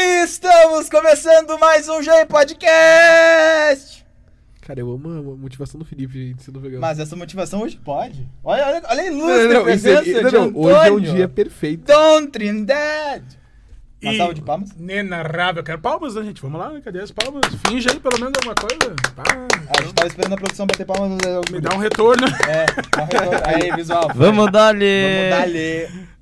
[0.00, 4.04] Estamos começando mais um G Podcast!
[4.60, 6.42] Cara, eu amo a motivação do Felipe, gente.
[6.42, 8.28] Você não vê Mas essa motivação hoje pode.
[8.44, 10.66] Olha, olha, olha a ilustre não, não, isso presença é- não, de não, Antônio.
[10.68, 11.86] hoje é um dia perfeito.
[11.86, 13.38] Dom Trindade!
[14.02, 14.70] Uma salva de palmas?
[14.78, 15.64] Inenarrável.
[15.64, 16.42] Quero palmas, né, gente?
[16.42, 17.46] Vamos lá, cadê as palmas?
[17.66, 18.94] Finge aí pelo menos alguma coisa.
[19.16, 19.24] Pá,
[19.78, 21.16] A gente tava esperando a produção bater palmas.
[21.24, 22.26] mas eu- me dá um retorno.
[22.46, 23.46] É, dá um retorno.
[23.46, 24.10] Aí, visual.
[24.14, 25.30] Vamos dar-lhe!
[25.30, 26.15] Vamos dar-lhe.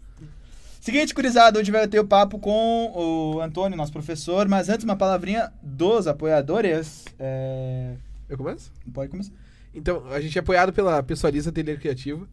[0.84, 4.94] Seguinte, curizada, hoje vai ter o papo com o Antônio, nosso professor, mas antes uma
[4.94, 7.06] palavrinha dos apoiadores.
[7.18, 7.94] É...
[8.28, 8.70] Eu começo?
[8.92, 9.32] Pode começar.
[9.74, 12.28] Então, a gente é apoiado pela Pessoaliza Ateliê Criativo.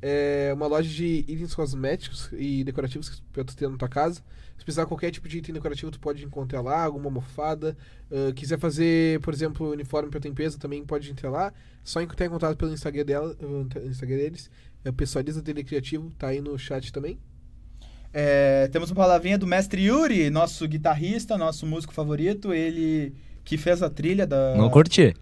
[0.00, 4.22] É uma loja de itens cosméticos e decorativos pra tu ter na tua casa.
[4.56, 7.76] Se precisar de qualquer tipo de item decorativo, tu pode encontrar lá, alguma almofada.
[8.08, 11.52] Ah, quiser fazer, por exemplo, uniforme pra tua empresa, também pode entrar lá.
[11.82, 14.48] Só entrar em contato pelo Instagram dela, o Instagram deles.
[14.84, 17.18] É Pessoaliza Ateliê Criativo, tá aí no chat também.
[18.18, 23.12] É, temos uma palavrinha do mestre Yuri, nosso guitarrista, nosso músico favorito, ele
[23.44, 24.54] que fez a trilha da.
[24.56, 25.14] Não curti.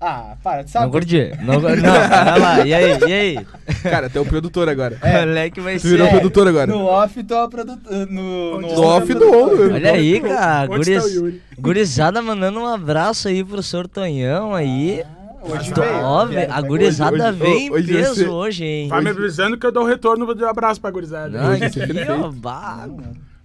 [0.00, 0.84] Ah, para, sabe?
[0.84, 1.32] Não curti.
[1.42, 1.60] Não, não,
[2.08, 2.64] vai lá.
[2.66, 2.98] E aí?
[3.08, 3.46] E aí?
[3.82, 4.98] Cara, tu é o produtor agora.
[5.02, 5.26] É.
[5.26, 6.12] Moleque vai Tu virou ser.
[6.12, 6.66] produtor agora.
[6.68, 8.06] No off, tô produtor.
[8.08, 9.74] No, Onde no No off do on.
[9.74, 10.70] Olha aí, cara.
[10.70, 11.14] Onde Guris...
[11.14, 11.42] Yuri?
[11.58, 15.02] Gurizada mandando um abraço aí pro senhor Tonhão aí.
[15.04, 15.96] Ah, hoje Tô- veio.
[16.02, 18.88] Ó, Vieram, a gurizada hoje- vem em hoje vai peso hoje, hein?
[18.88, 21.40] Vai me avisando que eu dou o retorno de um abraço pra gurizada.
[21.42, 22.88] Não, Hoje aqui, ó, bah.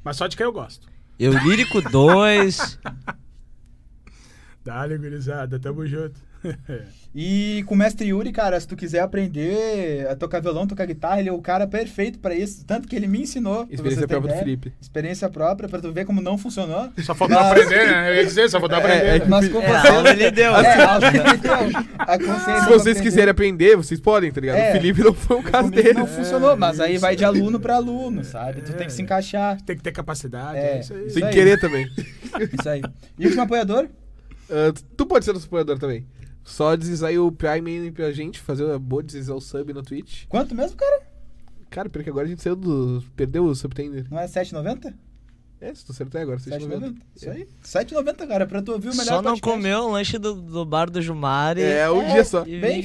[0.04, 0.88] Mas só de quem eu gosto.
[1.20, 2.80] Eu lírico 2.
[4.64, 5.60] Dale, gurizada.
[5.60, 6.27] Tamo junto.
[7.20, 11.20] E com o mestre Yuri, cara, se tu quiser aprender a tocar violão, tocar guitarra,
[11.20, 12.64] ele é o cara perfeito pra isso.
[12.64, 13.66] Tanto que ele me ensinou.
[13.72, 14.40] Experiência própria do ideia.
[14.44, 14.74] Felipe.
[14.80, 16.92] Experiência própria, pra tu ver como não funcionou.
[17.00, 18.12] Só faltou Mas- aprender, né?
[18.12, 19.22] Eu ia dizer, só faltou É, aprender.
[19.24, 19.26] é?
[19.26, 20.10] Mas com É, você.
[20.12, 20.52] ele deu.
[20.58, 21.54] É, aula ele deu.
[21.98, 23.02] A consciência Se vocês aprender.
[23.02, 24.58] quiserem aprender, vocês podem, tá ligado?
[24.58, 24.70] É.
[24.70, 25.94] O Felipe não foi o caso dele.
[25.94, 28.62] não funcionou, mas aí vai de aluno pra aluno, sabe?
[28.62, 29.60] Tu tem que se encaixar.
[29.62, 30.60] Tem que ter capacidade.
[30.60, 30.78] É.
[30.78, 31.10] É, isso aí.
[31.10, 31.34] Sem aí.
[31.34, 31.88] querer também.
[32.60, 32.82] Isso aí.
[33.18, 33.88] E último apoiador?
[34.50, 36.06] Ah, tu pode ser nosso apoiador também.
[36.48, 39.84] Só deslizar aí o Prime aí pra gente, fazer uma boa deslizar o sub na
[39.84, 40.24] Twitch.
[40.30, 41.02] Quanto mesmo, cara?
[41.70, 43.04] Cara, porque agora a gente saiu do.
[43.18, 44.06] Perdeu o subtender.
[44.10, 44.94] Não é 7,90?
[45.60, 46.60] É, se tu acertar agora, 7,90.
[46.70, 46.96] 7,90.
[47.16, 47.48] Isso aí.
[47.62, 49.42] 7,90, cara, pra tu ouvir o melhor Só não podcast.
[49.42, 51.62] comeu o lanche do, do bar do Jumari.
[51.62, 52.46] É, um É, dia só.
[52.48, 52.82] E bem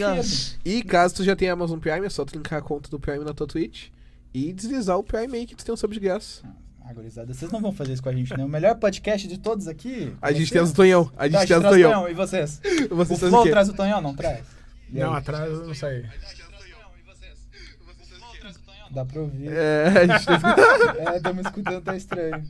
[0.65, 3.25] E caso tu já tenha Amazon Prime, é só tu linkar a conta do Prime
[3.25, 3.91] na tua Twitch
[4.35, 6.43] e deslizar o Prime aí que tu tem um sub de graça.
[6.85, 8.45] Ah, gurizada, vocês não vão fazer isso com a gente, né?
[8.45, 10.15] O melhor podcast de todos aqui.
[10.21, 10.53] A gente você.
[10.55, 11.11] tem as do Tonhão.
[11.17, 11.91] A gente Tá, traz o Tonhão.
[11.93, 12.61] Tonhão, E vocês?
[12.91, 13.51] Vocês O Flow o quê?
[13.51, 14.01] traz o Tonhão?
[14.01, 14.45] Não traz?
[14.93, 16.05] E Não, atrás eu não sei.
[18.91, 19.49] Dá pra ouvir.
[19.51, 20.37] É, a gente tem
[21.13, 22.45] É, estamos escutando, tá estranho.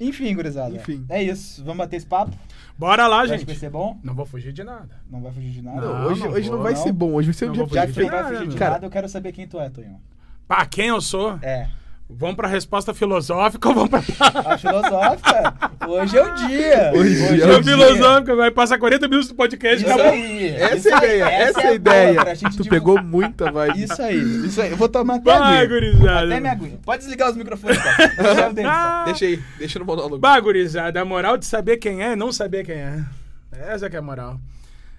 [0.00, 0.74] Enfim, gurizada.
[0.74, 1.04] Enfim.
[1.08, 1.62] É isso.
[1.62, 2.32] Vamos bater esse papo?
[2.76, 3.54] Bora lá, que vai gente.
[3.58, 3.98] ser bom?
[4.02, 4.88] Não vou fugir de nada.
[5.10, 5.80] Não vai fugir de nada?
[5.82, 6.82] Não, hoje não hoje não vai não.
[6.82, 8.56] ser bom, hoje vai ser um Não dia Já que tu não vai fugir de.
[8.56, 8.70] Cara.
[8.72, 10.00] nada, eu quero saber quem tu é, Tonhão.
[10.48, 11.38] Pá, quem eu sou?
[11.42, 11.68] É.
[12.12, 14.00] Vamos pra resposta filosófica ou vamos pra
[14.52, 15.54] A filosófica.
[15.88, 16.92] Hoje é o dia.
[16.94, 18.36] Hoje é É o o filosófica?
[18.36, 19.84] Vai passar 40 minutos do podcast.
[19.84, 20.12] Isso acabou.
[20.12, 20.48] aí.
[20.48, 22.34] Essa Isso é a aí, ideia, essa é a boa ideia.
[22.34, 22.70] gente Tu divulgar.
[22.70, 23.82] pegou muita vibe.
[23.82, 24.70] Isso aí, isso aí.
[24.70, 25.66] Eu vou tomar até Vai, aguinha.
[25.68, 26.26] gurizada.
[26.26, 26.78] Até minha aguinha.
[26.84, 28.52] Pode desligar os microfones, cara.
[28.52, 29.04] Deixa.
[29.04, 30.18] Deixa aí, deixa no monólogo.
[30.18, 33.04] Bah, gurizada, a moral de saber quem é não saber quem é.
[33.52, 34.38] Essa que é a moral.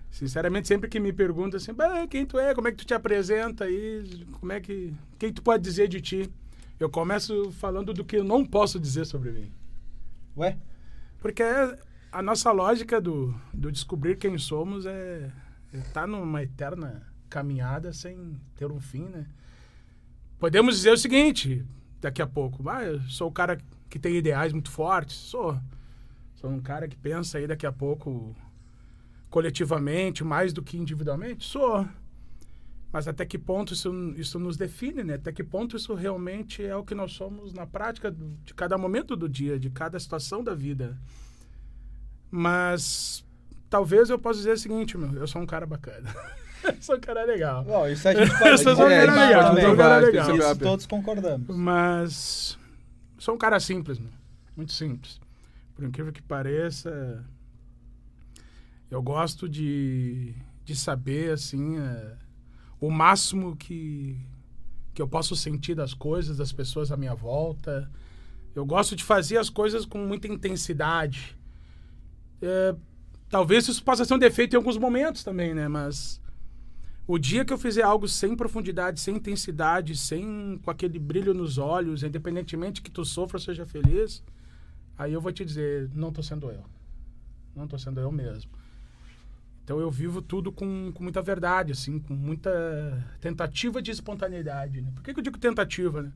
[0.09, 1.71] Sinceramente, sempre que me perguntam assim,
[2.09, 4.03] quem tu é, como é que tu te apresenta aí,
[4.39, 4.93] como é que...
[5.17, 6.29] Quem tu pode dizer de ti?
[6.81, 9.51] Eu começo falando do que eu não posso dizer sobre mim.
[10.35, 10.57] Ué?
[11.19, 11.77] Porque é-
[12.11, 15.31] a nossa lógica do, do descobrir quem somos é
[15.71, 19.27] estar numa eterna caminhada sem ter um fim, né?
[20.39, 21.63] Podemos dizer o seguinte,
[21.99, 25.55] daqui a pouco, ah, eu sou o cara que tem ideais muito fortes, sou.
[26.33, 28.35] Sou um cara que pensa aí daqui a pouco
[29.29, 31.87] coletivamente, mais do que individualmente, sou.
[32.91, 35.13] Mas até que ponto isso, isso nos define, né?
[35.13, 38.13] Até que ponto isso realmente é o que nós somos na prática
[38.43, 40.97] de cada momento do dia, de cada situação da vida.
[42.29, 43.25] Mas
[43.69, 46.13] talvez eu possa dizer o seguinte, meu, eu sou um cara bacana.
[46.63, 47.63] eu sou um cara legal.
[47.63, 49.63] Bom, isso a gente pode, é só pode um cara afirmar legal, também.
[49.63, 50.37] sou um cara legal.
[50.37, 51.55] Isso todos concordamos.
[51.55, 52.59] Mas
[53.17, 54.11] sou um cara simples, meu.
[54.55, 55.19] Muito simples.
[55.73, 57.23] Por incrível que pareça,
[58.89, 60.35] eu gosto de,
[60.65, 62.17] de saber, assim, é,
[62.81, 64.17] o máximo que,
[64.91, 67.89] que eu posso sentir das coisas, das pessoas à minha volta.
[68.55, 71.37] Eu gosto de fazer as coisas com muita intensidade.
[72.41, 72.75] É,
[73.29, 75.67] talvez isso possa ser um defeito em alguns momentos também, né?
[75.67, 76.19] Mas
[77.07, 81.59] o dia que eu fizer algo sem profundidade, sem intensidade, sem com aquele brilho nos
[81.59, 84.23] olhos, independentemente que tu sofra ou seja feliz,
[84.97, 86.65] aí eu vou te dizer, não tô sendo eu.
[87.55, 88.51] Não tô sendo eu mesmo.
[89.63, 92.51] Então eu vivo tudo com, com muita verdade, assim, com muita
[93.19, 94.81] tentativa de espontaneidade.
[94.81, 94.91] Né?
[94.93, 96.11] Por que, que eu digo tentativa, né?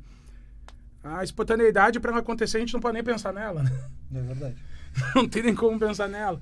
[1.03, 3.71] A espontaneidade, para ela acontecer, a gente não pode nem pensar nela, né?
[4.13, 4.55] É verdade.
[5.15, 6.41] não tem nem como pensar nela.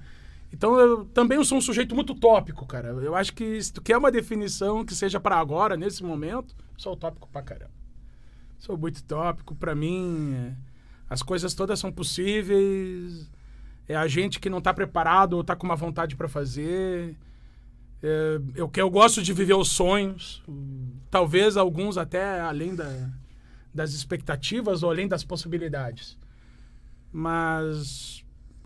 [0.53, 2.89] Então, eu também eu sou um sujeito muito utópico, cara.
[2.89, 6.93] Eu acho que se tu quer uma definição que seja para agora, nesse momento, sou
[6.93, 7.71] utópico pra caramba.
[8.59, 9.55] Sou muito utópico.
[9.55, 10.53] Pra mim, é,
[11.09, 13.29] as coisas todas são possíveis.
[13.87, 17.15] É a gente que não tá preparado ou tá com uma vontade para fazer.
[18.01, 20.43] É, eu, eu gosto de viver os sonhos.
[21.09, 23.09] Talvez alguns até além da,
[23.73, 26.17] das expectativas ou além das possibilidades.
[27.11, 28.23] Mas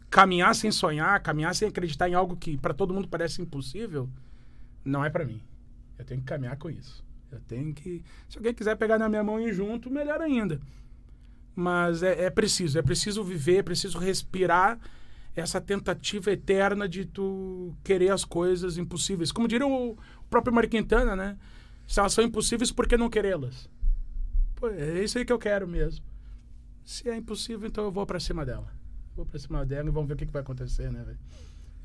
[0.09, 4.09] caminhar sem sonhar, caminhar sem acreditar em algo que para todo mundo parece impossível,
[4.83, 5.41] não é para mim.
[5.97, 7.03] Eu tenho que caminhar com isso.
[7.31, 8.03] Eu tenho que.
[8.29, 10.61] Se alguém quiser pegar na minha mão e ir junto, melhor ainda.
[11.55, 14.79] Mas é, é preciso, é preciso viver, é preciso respirar
[15.39, 19.31] essa tentativa eterna de tu querer as coisas impossíveis.
[19.31, 19.95] Como diria o
[20.29, 21.37] próprio Mário Quintana, né?
[21.87, 23.69] Se elas são impossíveis, por que não querê-las?
[24.55, 26.03] Pô, é isso aí que eu quero mesmo.
[26.83, 28.73] Se é impossível, então eu vou para cima dela.
[29.15, 31.19] Vou pra cima dela e vamos ver o que, que vai acontecer, né, velho?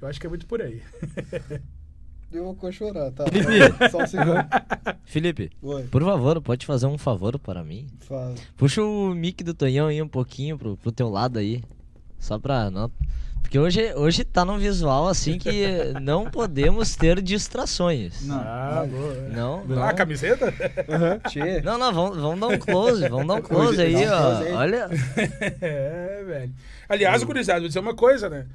[0.00, 0.82] Eu acho que é muito por aí.
[2.32, 3.24] Eu vou chorar, tá?
[3.26, 3.76] Felipe.
[3.90, 4.38] Só um segundo.
[5.04, 5.82] Felipe, Oi.
[5.88, 7.86] por favor, pode fazer um favor para mim?
[8.00, 8.34] Fala.
[8.56, 11.62] Puxa o mic do Tonhão aí um pouquinho pro, pro teu lado aí.
[12.22, 12.70] Só pra.
[12.70, 12.88] Não...
[13.42, 18.24] Porque hoje, hoje tá num visual assim que não podemos ter distrações.
[18.24, 18.38] Não.
[18.40, 19.14] Ah, boa.
[19.28, 19.82] Não, não.
[19.82, 20.54] Ah, a camiseta?
[21.28, 21.60] Tchê.
[21.60, 24.20] Não, não, vamos, vamos dar um close, vamos dar um close Hoje- aí, ó.
[24.20, 24.52] close aí.
[24.54, 24.88] Olha.
[25.60, 26.54] é, velho.
[26.88, 28.46] Aliás, gurizada, vou dizer uma coisa, né?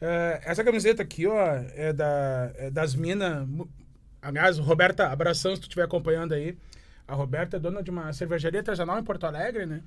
[0.00, 1.36] É, essa camiseta aqui, ó,
[1.74, 3.48] é, da, é das minas.
[4.20, 6.56] Aliás, Roberta, abração se tu estiver acompanhando aí.
[7.08, 9.80] A Roberta é dona de uma cervejaria artesanal em Porto Alegre, né?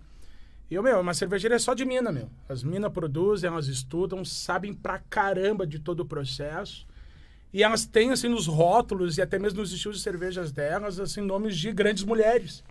[0.69, 2.29] Eu, meu, uma cervejaria só de mina, meu.
[2.49, 6.85] As minas produzem, elas estudam, sabem pra caramba de todo o processo.
[7.53, 11.21] E elas têm, assim, nos rótulos e até mesmo nos estilos de cervejas delas, assim,
[11.21, 12.63] nomes de grandes mulheres.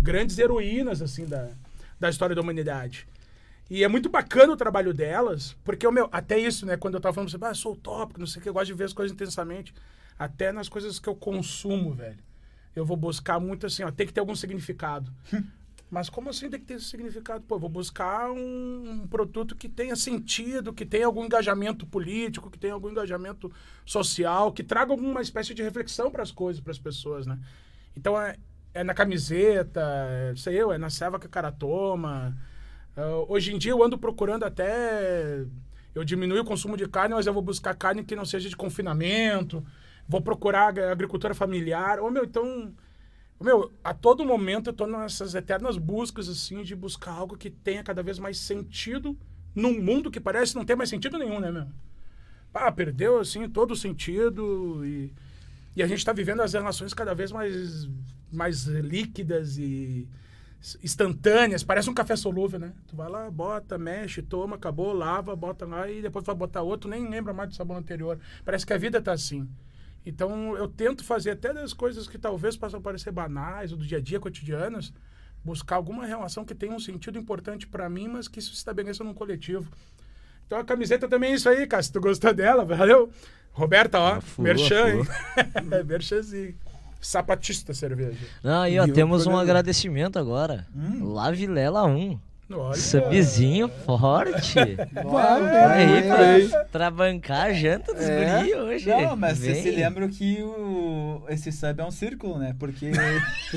[0.00, 1.50] Grandes heroínas, assim, da,
[2.00, 3.06] da história da humanidade.
[3.68, 6.78] E é muito bacana o trabalho delas, porque, meu, até isso, né?
[6.78, 8.74] Quando eu tava falando, assim, ah, sou utópico, não sei o que, eu gosto de
[8.74, 9.74] ver as coisas intensamente.
[10.18, 12.18] Até nas coisas que eu consumo, velho.
[12.74, 15.12] Eu vou buscar muito assim, ó, tem que ter algum significado.
[15.90, 17.44] Mas como assim tem que ter esse significado?
[17.46, 22.58] Pô, vou buscar um, um produto que tenha sentido, que tenha algum engajamento político, que
[22.58, 23.52] tenha algum engajamento
[23.86, 27.38] social, que traga alguma espécie de reflexão para as coisas, para as pessoas, né?
[27.96, 28.36] Então é,
[28.72, 29.80] é na camiseta,
[30.32, 32.36] é, sei eu, é na selva que o cara toma.
[32.96, 35.44] Ah, hoje em dia eu ando procurando até.
[35.94, 38.56] Eu diminui o consumo de carne, mas eu vou buscar carne que não seja de
[38.56, 39.64] confinamento.
[40.08, 42.00] Vou procurar ag- agricultura familiar.
[42.00, 42.72] Ô, meu, então.
[43.40, 47.82] Meu, a todo momento eu tô nessas eternas buscas, assim, de buscar algo que tenha
[47.82, 49.18] cada vez mais sentido
[49.54, 51.66] num mundo que parece não ter mais sentido nenhum, né, meu?
[52.52, 55.12] Ah, perdeu, assim, todo o sentido e,
[55.76, 57.88] e a gente tá vivendo as relações cada vez mais,
[58.32, 60.08] mais líquidas e
[60.82, 61.64] instantâneas.
[61.64, 62.72] Parece um café solúvel, né?
[62.86, 66.88] Tu vai lá, bota, mexe, toma, acabou, lava, bota lá e depois vai botar outro,
[66.88, 68.18] nem lembra mais do sabor anterior.
[68.44, 69.48] Parece que a vida tá assim.
[70.04, 73.98] Então eu tento fazer até das coisas que talvez possam parecer banais ou do dia
[73.98, 74.92] a dia, cotidianas,
[75.42, 79.02] buscar alguma relação que tenha um sentido importante pra mim, mas que isso se estabeleça
[79.02, 79.70] num coletivo.
[80.46, 81.82] Então a camiseta também é isso aí, cara.
[81.82, 83.10] Se tu gostou dela, valeu.
[83.52, 85.02] Roberta, ó, Ah, furou, merchan, hein?
[85.86, 86.54] Merchanzinho.
[87.00, 88.18] Sapatista cerveja.
[88.42, 90.66] Não, aí, ó, o temos um agradecimento agora.
[90.74, 91.12] Hum.
[91.12, 92.18] Lá Vilela 1.
[92.50, 92.74] Olha.
[92.76, 94.54] Subzinho forte.
[95.04, 96.42] Vai, aí, vai.
[96.48, 98.38] pra, pra bancar a janta dos É?
[98.38, 98.88] guri hoje.
[98.88, 99.62] Não, mas você Vem.
[99.62, 101.22] se lembra que o...
[101.28, 102.54] esse sub é um círculo, né?
[102.58, 102.92] Porque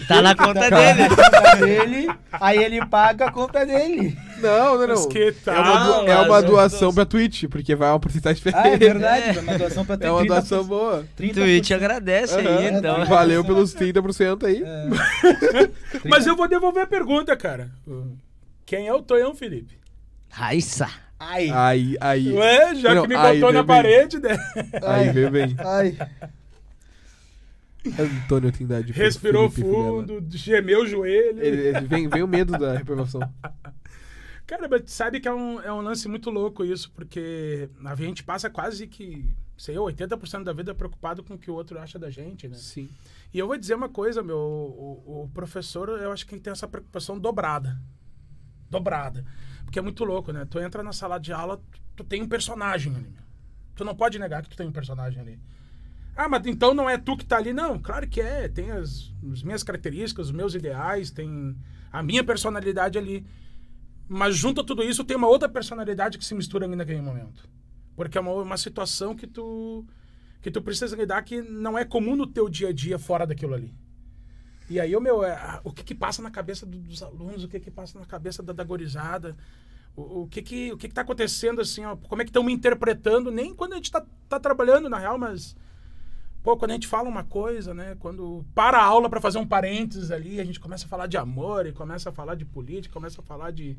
[0.08, 1.02] Tá na conta tá dele.
[1.02, 4.18] na conta dele, aí ele paga a conta dele.
[4.42, 5.10] Não, não, não.
[5.10, 8.78] que É uma, do- é uma doação pra Twitch, porque vai uma porcentagem Ah, é
[8.78, 8.80] diferente.
[8.80, 10.28] verdade, é uma doação pra ter É uma 30%.
[10.28, 11.06] doação boa.
[11.20, 11.34] 30%.
[11.34, 12.78] Twitch agradece aí, Aham.
[12.78, 13.06] então.
[13.06, 14.64] Valeu pelos 30% aí.
[14.64, 15.70] É.
[16.08, 17.70] Mas eu vou devolver a pergunta, cara.
[18.68, 19.80] Quem é o Tonhão Felipe?
[20.30, 20.90] Raissa.
[21.18, 22.32] Ai, Aí, aí.
[22.34, 23.74] Ué, já Não, que me aí, botou na bebê.
[23.82, 24.38] parede, né?
[24.84, 25.56] Aí veio bem.
[25.58, 25.98] ai.
[27.98, 28.92] Antônio Trindade.
[28.92, 31.42] Respirou Felipe fundo, gemeu o joelho.
[31.42, 33.22] Ele, ele vem, vem o medo da reprovação.
[34.46, 38.24] Cara, mas sabe que é um, é um lance muito louco isso, porque a gente
[38.24, 39.26] passa quase que,
[39.58, 42.56] sei eu, 80% da vida preocupado com o que o outro acha da gente, né?
[42.58, 42.90] Sim.
[43.34, 46.68] E eu vou dizer uma coisa, meu, o, o professor, eu acho que tem essa
[46.68, 47.78] preocupação dobrada.
[48.70, 49.26] Dobrada.
[49.64, 50.46] Porque é muito louco, né?
[50.46, 53.14] Tu entra na sala de aula, tu, tu tem um personagem ali.
[53.76, 55.40] Tu não pode negar que tu tem um personagem ali.
[56.16, 57.54] Ah, mas então não é tu que tá ali?
[57.54, 58.48] Não, claro que é.
[58.48, 61.56] Tem as, as minhas características, os meus ideais, tem
[61.92, 63.26] a minha personalidade ali.
[64.10, 67.48] Mas junto a tudo isso, tem uma outra personalidade que se mistura ali naquele momento.
[67.96, 69.86] Porque é uma, uma situação que tu,
[70.42, 73.54] que tu precisa lidar que não é comum no teu dia a dia fora daquilo
[73.54, 73.76] ali.
[74.70, 77.48] E aí, o meu, é, o que que passa na cabeça do- dos alunos, o
[77.48, 79.36] que que passa na cabeça da, da gorizada,
[79.96, 82.44] o, o que que o que que tá acontecendo, assim, ó, como é que estão
[82.44, 85.56] me interpretando, nem quando a gente tá, tá trabalhando, na real, mas...
[86.44, 87.96] Pô, quando a gente fala uma coisa, né?
[88.00, 91.18] Quando para a aula para fazer um parênteses ali, a gente começa a falar de
[91.18, 93.78] amor, e começa a falar de política, começa a falar de,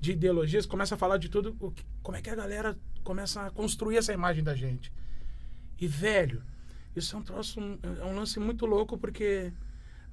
[0.00, 1.56] de ideologias, começa a falar de tudo.
[1.60, 4.92] o que- como é que a galera começa a construir essa imagem da gente?
[5.80, 6.42] E, velho,
[6.94, 9.52] isso é um troço, um- é um lance muito louco, porque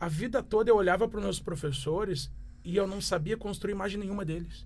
[0.01, 2.31] a vida toda eu olhava para os meus professores
[2.65, 4.65] e eu não sabia construir imagem nenhuma deles.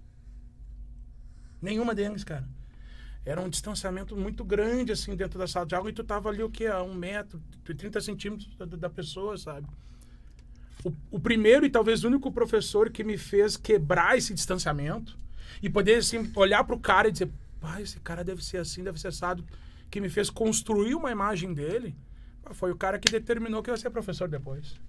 [1.61, 2.47] Nenhuma deles, cara.
[3.25, 6.41] Era um distanciamento muito grande, assim, dentro da sala de aula, e tu tava ali,
[6.41, 6.67] o quê?
[6.67, 9.67] A um metro, 30 centímetros da, da pessoa, sabe?
[10.85, 15.19] O, o primeiro e talvez único professor que me fez quebrar esse distanciamento
[15.61, 19.01] e poder, assim, olhar pro cara e dizer, pai, esse cara deve ser assim, deve
[19.01, 19.43] ser assado,
[19.91, 21.93] que me fez construir uma imagem dele,
[22.51, 24.79] foi o cara que determinou que eu ia ser professor depois.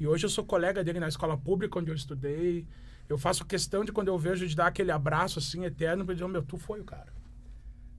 [0.00, 2.66] E hoje eu sou colega dele na escola pública onde eu estudei.
[3.06, 6.26] Eu faço questão de, quando eu vejo, de dar aquele abraço assim eterno para dizer:
[6.26, 7.12] meu, tu foi o cara.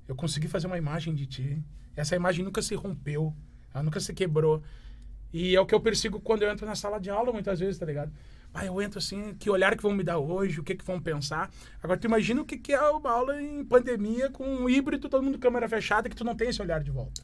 [0.08, 1.64] Eu consegui fazer uma imagem de ti.
[1.96, 3.36] Essa imagem nunca se rompeu,
[3.72, 4.64] ela nunca se quebrou.
[5.32, 7.78] E é o que eu persigo quando eu entro na sala de aula, muitas vezes,
[7.78, 8.12] tá ligado?
[8.52, 11.00] Ah, eu entro assim, que olhar que vão me dar hoje, o que que vão
[11.00, 11.52] pensar.
[11.84, 15.24] Agora, tu imagina o que que é uma aula em pandemia com um híbrido, todo
[15.24, 17.22] mundo câmera fechada, que tu não tem esse olhar de volta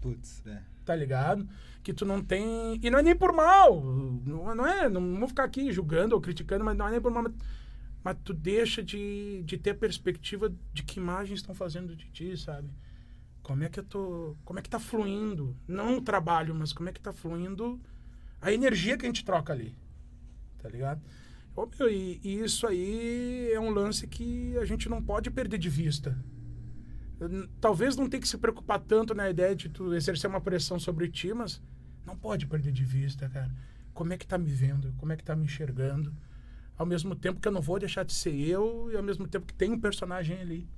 [0.00, 0.62] Putz, é.
[0.84, 1.46] tá ligado?
[1.86, 2.80] Que tu não tem.
[2.82, 3.80] E não é nem por mal.
[3.80, 4.88] Não, não é.
[4.88, 7.22] Não vou ficar aqui julgando ou criticando, mas não é nem por mal.
[7.22, 7.32] Mas,
[8.02, 12.68] mas tu deixa de, de ter perspectiva de que imagens estão fazendo de ti, sabe?
[13.40, 14.36] Como é que eu tô.
[14.44, 15.56] Como é que tá fluindo?
[15.68, 17.80] Não o trabalho, mas como é que tá fluindo
[18.40, 19.78] a energia que a gente troca ali.
[20.58, 21.00] Tá ligado?
[21.88, 26.18] E, e isso aí é um lance que a gente não pode perder de vista.
[27.60, 31.08] Talvez não tenha que se preocupar tanto na ideia de tu exercer uma pressão sobre
[31.08, 31.62] ti, mas
[32.06, 33.50] não pode perder de vista, cara.
[33.92, 34.94] Como é que tá me vendo?
[34.98, 36.14] Como é que tá me enxergando?
[36.78, 39.46] Ao mesmo tempo que eu não vou deixar de ser eu e ao mesmo tempo
[39.46, 40.68] que tem um personagem ali.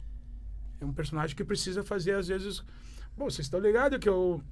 [0.81, 2.63] É um personagem que precisa fazer, às vezes...
[3.17, 4.43] Bom, vocês estão ligados que eu...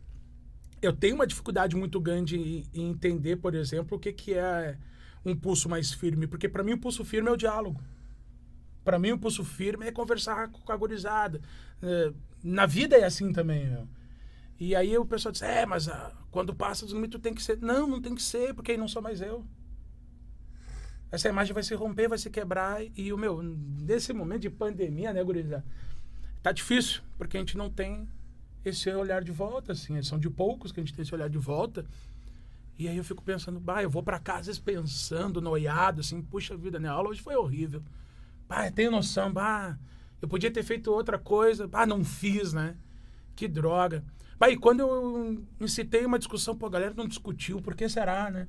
[0.83, 4.77] Eu tenho uma dificuldade muito grande em, em entender, por exemplo, o que, que é
[5.25, 6.27] um pulso mais firme.
[6.27, 7.81] Porque para mim o pulso firme é o diálogo.
[8.85, 11.41] Para mim o pulso firme é conversar com a gurizada.
[11.83, 13.89] É, na vida é assim também, meu.
[14.59, 17.43] E aí o pessoal diz, é, mas ah, quando passa dos limites tu tem que
[17.43, 17.59] ser.
[17.61, 19.45] Não, não tem que ser, porque aí não sou mais eu.
[21.11, 22.81] Essa imagem vai se romper, vai se quebrar.
[22.97, 25.65] E o meu, nesse momento de pandemia, né, gurizada?
[26.43, 28.09] Tá difícil, porque a gente não tem
[28.65, 30.01] esse olhar de volta, assim.
[30.03, 31.85] São de poucos que a gente tem esse olhar de volta.
[32.79, 36.79] E aí eu fico pensando, bah, eu vou pra casa pensando, noiado, assim, puxa vida,
[36.79, 36.89] né?
[36.89, 37.83] A aula hoje foi horrível.
[38.49, 39.79] Bah, eu tenho noção, bah,
[40.21, 42.77] eu podia ter feito outra coisa, bah, não fiz, né?
[43.37, 44.03] Que droga.
[44.49, 48.49] E quando eu incitei uma discussão, pô, a galera não discutiu, por que será, né?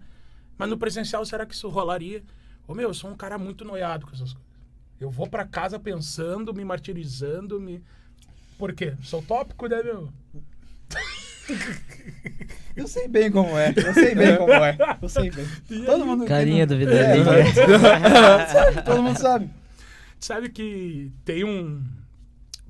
[0.57, 2.23] Mas no presencial, será que isso rolaria?
[2.67, 4.47] Ô, meu, eu sou um cara muito noiado com essas coisas.
[4.99, 7.83] Eu vou pra casa pensando, me martirizando, me...
[8.57, 8.95] Por quê?
[9.03, 10.09] Sou tópico, né, meu?
[12.75, 13.73] Eu sei bem como é.
[13.75, 14.77] Eu sei bem como é.
[15.01, 15.45] Eu sei bem.
[15.85, 16.25] Todo mundo.
[16.25, 17.25] Carinha todo- duvidarinha.
[17.33, 19.49] É, sabe, todo mundo sabe.
[20.19, 21.83] Sabe que tem um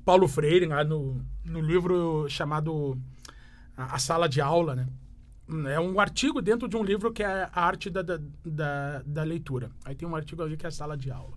[0.04, 2.98] Paulo Freire lá no, no livro chamado
[3.76, 4.86] A Sala de Aula, né?
[5.70, 9.22] É um artigo dentro de um livro que é a arte da, da, da, da
[9.22, 9.70] leitura.
[9.84, 11.36] Aí tem um artigo ali que é a Sala de Aula.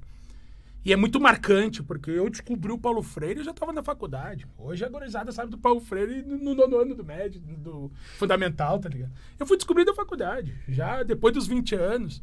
[0.84, 4.48] E é muito marcante, porque eu descobri o Paulo Freire e já estava na faculdade.
[4.58, 8.89] Hoje a gorizada sabe do Paulo Freire no nono ano do médio, do fundamental, tá
[8.89, 9.12] ligado?
[9.39, 12.22] Eu fui descobrir da faculdade, já depois dos 20 anos.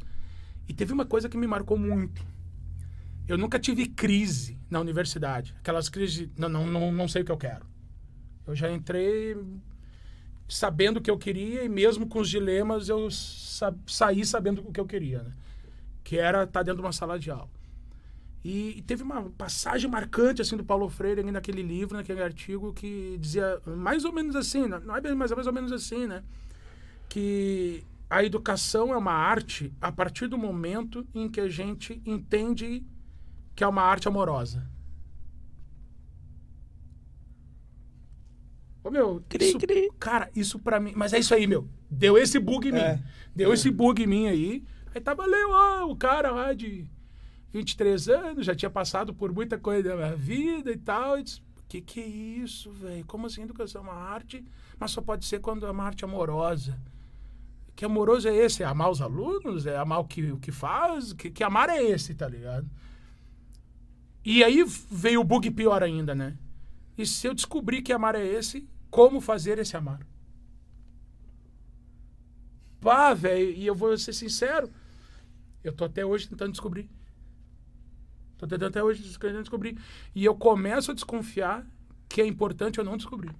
[0.67, 2.21] E teve uma coisa que me marcou muito.
[3.27, 5.55] Eu nunca tive crise na universidade.
[5.59, 7.65] Aquelas crises, de, não, não, não, não sei o que eu quero.
[8.49, 9.37] Eu já entrei
[10.47, 14.71] sabendo o que eu queria e mesmo com os dilemas eu sa saí sabendo o
[14.71, 15.31] que eu queria, né?
[16.03, 17.49] Que era estar dentro de uma sala de aula.
[18.43, 23.17] E, e teve uma passagem marcante assim do Paulo Freire naquele livro, naquele artigo que
[23.19, 26.23] dizia mais ou menos assim, não é bem, mas é mais ou menos assim, né?
[27.07, 32.83] Que a educação é uma arte a partir do momento em que a gente entende
[33.55, 34.65] que é uma arte amorosa.
[38.89, 39.91] Ô, meu, Cri, isso, cri.
[39.99, 40.93] cara, isso pra mim.
[40.95, 41.67] Mas é isso aí, meu.
[41.91, 42.79] Deu esse bug em mim.
[42.79, 42.99] É.
[43.35, 44.63] Deu esse bug em mim aí.
[44.95, 46.87] Aí tava ali, ó, o cara lá de
[47.53, 51.19] 23 anos, já tinha passado por muita coisa da minha vida e tal.
[51.19, 53.05] E disse, que que é isso, velho?
[53.05, 54.43] Como assim educação é uma arte?
[54.79, 56.75] Mas só pode ser quando é uma arte amorosa.
[57.75, 58.63] Que amoroso é esse?
[58.63, 59.67] É amar os alunos?
[59.67, 61.13] É amar o que, o que faz?
[61.13, 62.67] Que, que amar é esse, tá ligado?
[64.25, 66.35] E aí veio o bug pior ainda, né?
[66.97, 70.05] E se eu descobrir que amar é esse, como fazer esse amar?
[72.81, 74.71] Pá, velho, e eu vou ser sincero,
[75.63, 76.89] eu tô até hoje tentando descobrir.
[78.37, 79.77] Tô tentando até hoje tentando descobrir.
[80.15, 81.67] E eu começo a desconfiar
[82.07, 83.35] que é importante eu não descobrir.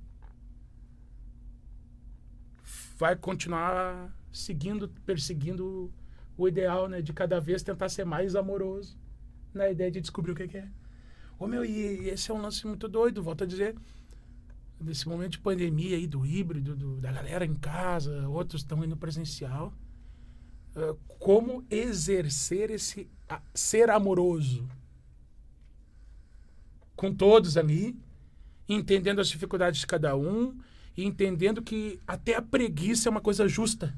[2.97, 5.91] Vai continuar seguindo, perseguindo
[6.37, 7.01] o ideal, né?
[7.01, 8.97] De cada vez tentar ser mais amoroso
[9.53, 10.67] na ideia de descobrir o que, que é.
[11.39, 13.75] Ô, meu, e esse é um lance muito doido, volto a dizer.
[14.79, 18.95] Nesse momento de pandemia aí, do híbrido, do- da galera em casa, outros estão indo
[18.95, 19.73] presencial.
[21.19, 23.09] Como exercer esse
[23.53, 24.67] ser amoroso
[26.95, 27.95] com todos ali,
[28.67, 30.57] entendendo as dificuldades de cada um
[30.95, 33.93] e entendendo que até a preguiça é uma coisa justa.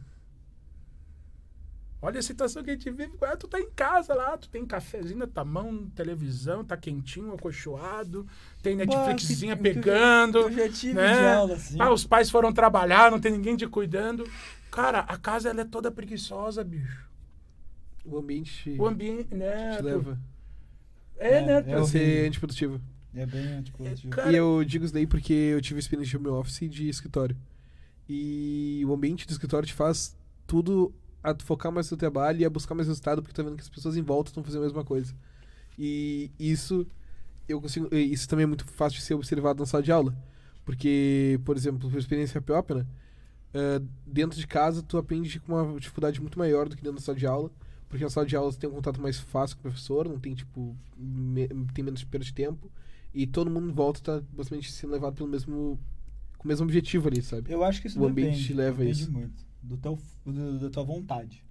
[2.01, 3.11] Olha a situação que a gente vive.
[3.21, 7.31] Ah, tu tá em casa lá, tu tem cafezinho na tua mão, televisão, tá quentinho,
[7.33, 8.25] acolchoado,
[8.63, 10.39] tem Netflixzinha Bah, que- pegando.
[10.39, 11.13] Eu já tive né?
[11.19, 11.77] de aula, assim.
[11.79, 14.27] Ah, os pais foram trabalhar, não tem ninguém te cuidando.
[14.71, 17.05] Cara, a casa ela é toda preguiçosa, bicho.
[18.03, 19.75] O ambiente O ambiente, né?
[19.77, 20.17] te leva
[21.19, 21.53] É, É, né?
[21.53, 21.85] é a horrível.
[21.85, 22.81] ser antiprodutivo.
[23.13, 26.25] É bem, tipo, tipo, Cara, E eu digo isso daí porque eu tive experiência de
[26.27, 27.37] home office e de escritório.
[28.09, 30.15] E o ambiente do escritório te faz
[30.47, 30.91] tudo
[31.23, 33.61] a focar mais no teu trabalho e a buscar mais resultado porque tá vendo que
[33.61, 35.13] as pessoas em volta estão fazendo a mesma coisa.
[35.77, 36.85] E isso
[37.47, 40.15] eu consigo, isso também é muito fácil de ser observado na sala de aula.
[40.63, 42.87] Porque, por exemplo, por experiência própria, né?
[43.53, 47.03] eh, dentro de casa tu aprende com uma dificuldade muito maior do que dentro da
[47.05, 47.51] sala de aula.
[47.89, 50.17] Porque na sala de aula você tem um contato mais fácil com o professor, não
[50.19, 52.71] tem, tipo, me- tem menos perda de tempo.
[53.13, 55.77] E todo mundo em volta tá basicamente sendo levado pelo mesmo.
[56.37, 57.51] com o mesmo objetivo ali, sabe?
[57.51, 59.11] Eu acho que isso O ambiente depende, leva depende isso.
[59.11, 61.43] muito do teu, do, da tua vontade.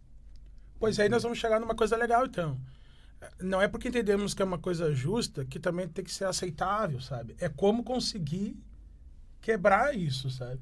[0.78, 2.58] Pois aí nós vamos chegar numa coisa legal, então.
[3.38, 7.00] Não é porque entendemos que é uma coisa justa que também tem que ser aceitável,
[7.00, 7.36] sabe?
[7.38, 8.56] É como conseguir
[9.40, 10.60] quebrar isso, sabe?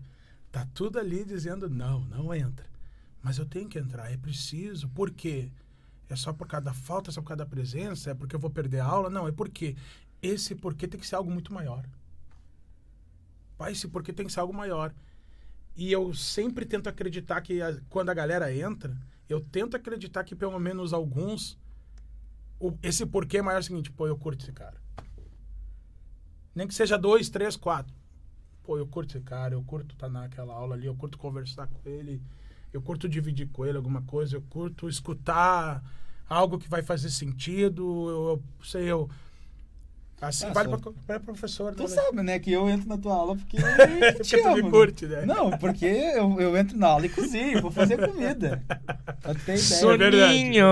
[0.51, 2.67] Tá tudo ali dizendo, não, não entra.
[3.23, 4.89] Mas eu tenho que entrar, é preciso.
[4.89, 5.51] Por quê?
[6.09, 8.11] É só por causa da falta, é só por causa da presença?
[8.11, 9.11] É porque eu vou perder a aula?
[9.11, 9.77] Não, é porque
[10.23, 11.85] esse porquê tem que ser algo muito maior.
[13.57, 14.93] Pai, esse porquê tem que ser algo maior.
[15.79, 18.97] E eu sempre tento acreditar que a- quando a galera entra,
[19.29, 21.57] eu tento acreditar que pelo menos alguns.
[22.61, 24.77] o- esse porquê maior é o seguinte: pô, eu curto esse cara.
[26.53, 27.95] Nem que seja dois, três, quatro.
[28.65, 31.89] Pô, eu curto esse cara, eu curto estar naquela aula ali, eu curto conversar com
[31.89, 32.21] ele,
[32.73, 35.83] eu curto dividir com ele alguma coisa, eu curto escutar
[36.29, 39.09] algo que vai fazer sentido, eu, eu sei, eu.
[40.21, 42.11] Assim, Ah, vale só- pra professor Tu também.
[42.11, 43.61] te né, que eu entro na tua aula porque eu
[44.15, 44.71] Porque te tu me amo.
[44.71, 45.23] curte, né?
[45.25, 48.61] Não, porque eu, eu entro na aula e cozinho, vou fazer comida.
[49.23, 49.59] Pra tu ter ideia.
[49.59, 50.25] Sou- verdade.
[50.33, 50.67] Soninho!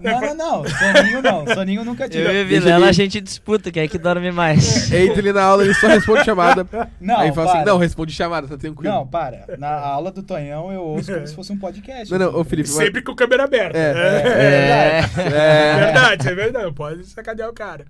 [0.00, 0.64] Não, não, não.
[0.68, 1.46] Soninho não.
[1.54, 2.22] Soninho nunca Eu tive.
[2.24, 4.92] e a Deixa Vilela, ele- a gente disputa quem é que dorme mais.
[4.92, 6.66] Entra ali na aula, ele só responde chamada.
[7.00, 7.72] Não, aí fala assim: para.
[7.72, 8.92] não, responde chamada, tá tranquilo.
[8.94, 9.56] Não, para.
[9.58, 12.10] Na aula do Tonhão eu ouço como se fosse um podcast.
[12.12, 12.38] não, não, assim.
[12.38, 13.76] ô Felipe, Sempre com câmera aberta.
[13.76, 15.02] É.
[15.18, 15.20] É.
[15.20, 16.72] É verdade, é verdade.
[16.74, 17.87] Pode sacanear o cara.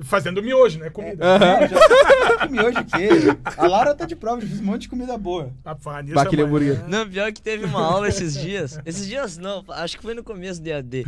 [0.00, 0.90] Fazendo miojo, né?
[0.90, 1.24] Comida.
[1.24, 1.60] Aham.
[1.60, 3.08] Não, já comi hoje o quê?
[3.56, 5.52] A Laura tá de prova, já fiz um monte de comida boa.
[5.64, 5.72] Bah,
[6.22, 6.88] aquele amanhã- hambúrguer.
[6.88, 8.78] Não, pior que teve uma aula esses dias.
[8.86, 11.04] Esses dias não, acho que foi no começo do EAD.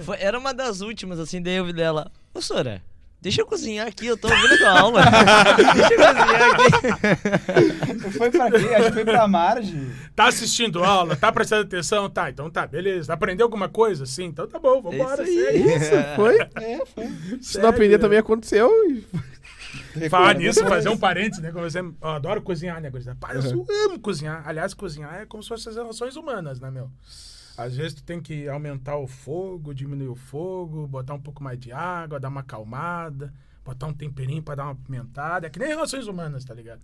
[0.00, 2.10] Foi- era uma das últimas, assim, daí eu vi dela.
[2.34, 2.82] Ô, Sora,
[3.22, 5.02] deixa eu cozinhar aqui, eu tô ouvindo tua aula.
[5.74, 8.10] deixa eu cozinhar aqui.
[8.18, 8.74] Foi pra quê?
[8.74, 9.90] Acho que foi pra Marge.
[10.14, 11.16] Tá assistindo aula?
[11.16, 12.10] Tá prestando atenção?
[12.10, 13.12] Tá, então tá, beleza.
[13.14, 14.04] Aprendeu alguma coisa?
[14.04, 15.22] Sim, então tá bom, vambora.
[15.22, 15.74] Isso aí.
[15.76, 16.38] Isso, foi.
[16.62, 17.10] É, foi.
[17.40, 18.70] Se não aprender também aconteceu.
[18.90, 19.04] e-
[20.10, 21.50] Falar nisso, fazer um parênteses, né?
[21.50, 23.16] Como eu adoro cozinhar, né, gurizada?
[23.44, 24.42] Eu amo cozinhar.
[24.46, 26.90] Aliás, cozinhar é como se fossem as relações humanas, né, meu?
[27.56, 31.58] Às vezes tu tem que aumentar o fogo, diminuir o fogo, botar um pouco mais
[31.58, 33.32] de água, dar uma acalmada,
[33.64, 35.46] botar um temperinho pra dar uma pimentada.
[35.46, 36.80] É que nem relações humanas, tá ligado?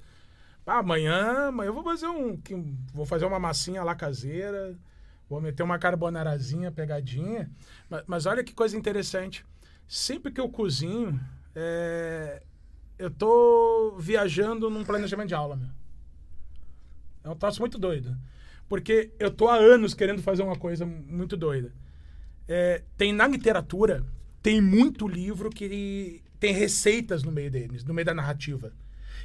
[0.67, 2.39] Ah, amanhã, amanhã eu vou fazer um,
[2.93, 4.77] vou fazer uma massinha lá caseira,
[5.29, 7.51] vou meter uma carbonarazinha pegadinha.
[7.89, 9.47] Mas, mas olha que coisa interessante.
[9.87, 11.19] Sempre que eu cozinho,
[11.55, 12.43] é,
[12.99, 15.71] eu tô viajando num planejamento de aula, meu.
[17.25, 18.15] É um troço muito doido.
[18.69, 21.73] Porque eu tô há anos querendo fazer uma coisa muito doida.
[22.47, 24.05] É, tem na literatura,
[24.43, 28.73] tem muito livro que tem receitas no meio deles, no meio da narrativa.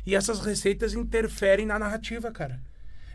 [0.05, 2.59] E essas receitas interferem na narrativa, cara.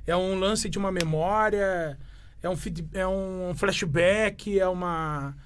[0.07, 1.99] É um lance de uma memória,
[2.43, 5.37] é um, feed- é um flashback, é uma,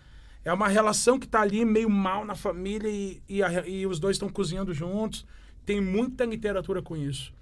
[0.45, 3.99] é uma relação que tá ali meio mal na família e, e, a- e os
[3.99, 5.27] dois estão cozinhando juntos.
[5.67, 7.33] Tem muita literatura com isso.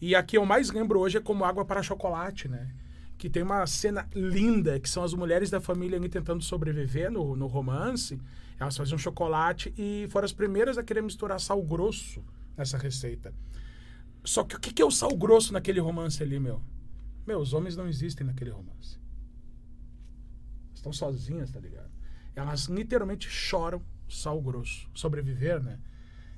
[0.00, 2.70] E a que eu mais lembro hoje é como Água para Chocolate, né?
[3.16, 7.46] Que tem uma cena linda, que são as mulheres da família tentando sobreviver no, no
[7.46, 8.20] romance.
[8.60, 12.24] Elas faziam chocolate e foram as primeiras a querer misturar sal grosso
[12.56, 13.32] nessa receita.
[14.24, 16.60] Só que o que que é o sal grosso naquele romance ali, meu?
[17.26, 18.98] Meu, os homens não existem naquele romance.
[20.74, 21.90] Estão sozinhas, tá ligado?
[22.34, 24.88] Elas literalmente choram sal grosso.
[24.94, 25.78] Sobreviver, né?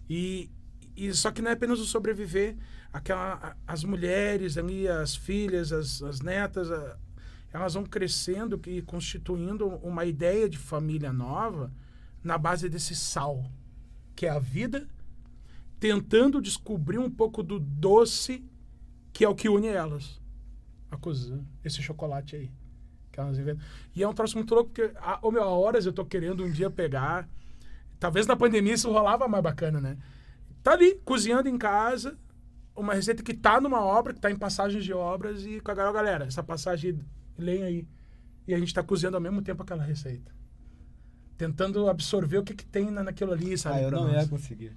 [0.08, 0.50] E,
[0.96, 2.56] e só que não é apenas o sobreviver.
[2.92, 6.96] Aquela, as mulheres ali, as filhas, as, as netas, a-
[7.52, 11.72] elas vão crescendo e constituindo uma ideia de família nova
[12.22, 13.44] na base desse sal,
[14.14, 14.88] que é a vida,
[15.78, 18.44] tentando descobrir um pouco do doce
[19.12, 20.20] que é o que une elas.
[20.90, 22.50] A coisa, esse chocolate aí.
[23.10, 23.64] Que elas inventam.
[23.94, 26.44] E é um troço muito louco, porque há, ô, meu, há horas eu tô querendo
[26.44, 27.28] um dia pegar.
[27.98, 29.98] Talvez na pandemia isso rolava mais bacana, né?
[30.62, 32.16] Tá ali, cozinhando em casa,
[32.80, 35.74] uma receita que tá numa obra, que tá em passagens de obras, e com a
[35.74, 37.00] galera, galera, essa passagem,
[37.38, 37.88] leem aí.
[38.46, 40.32] E a gente tá cozinhando ao mesmo tempo aquela receita.
[41.36, 43.78] Tentando absorver o que, que tem na, naquilo ali, sabe?
[43.78, 44.22] Ah, eu não nós.
[44.22, 44.76] ia conseguir.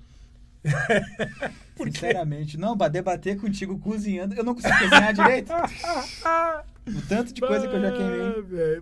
[1.75, 5.51] Sinceramente, não, pra debater contigo cozinhando, eu não consigo cozinhar direito.
[6.85, 8.81] O tanto de coisa que eu já queimei.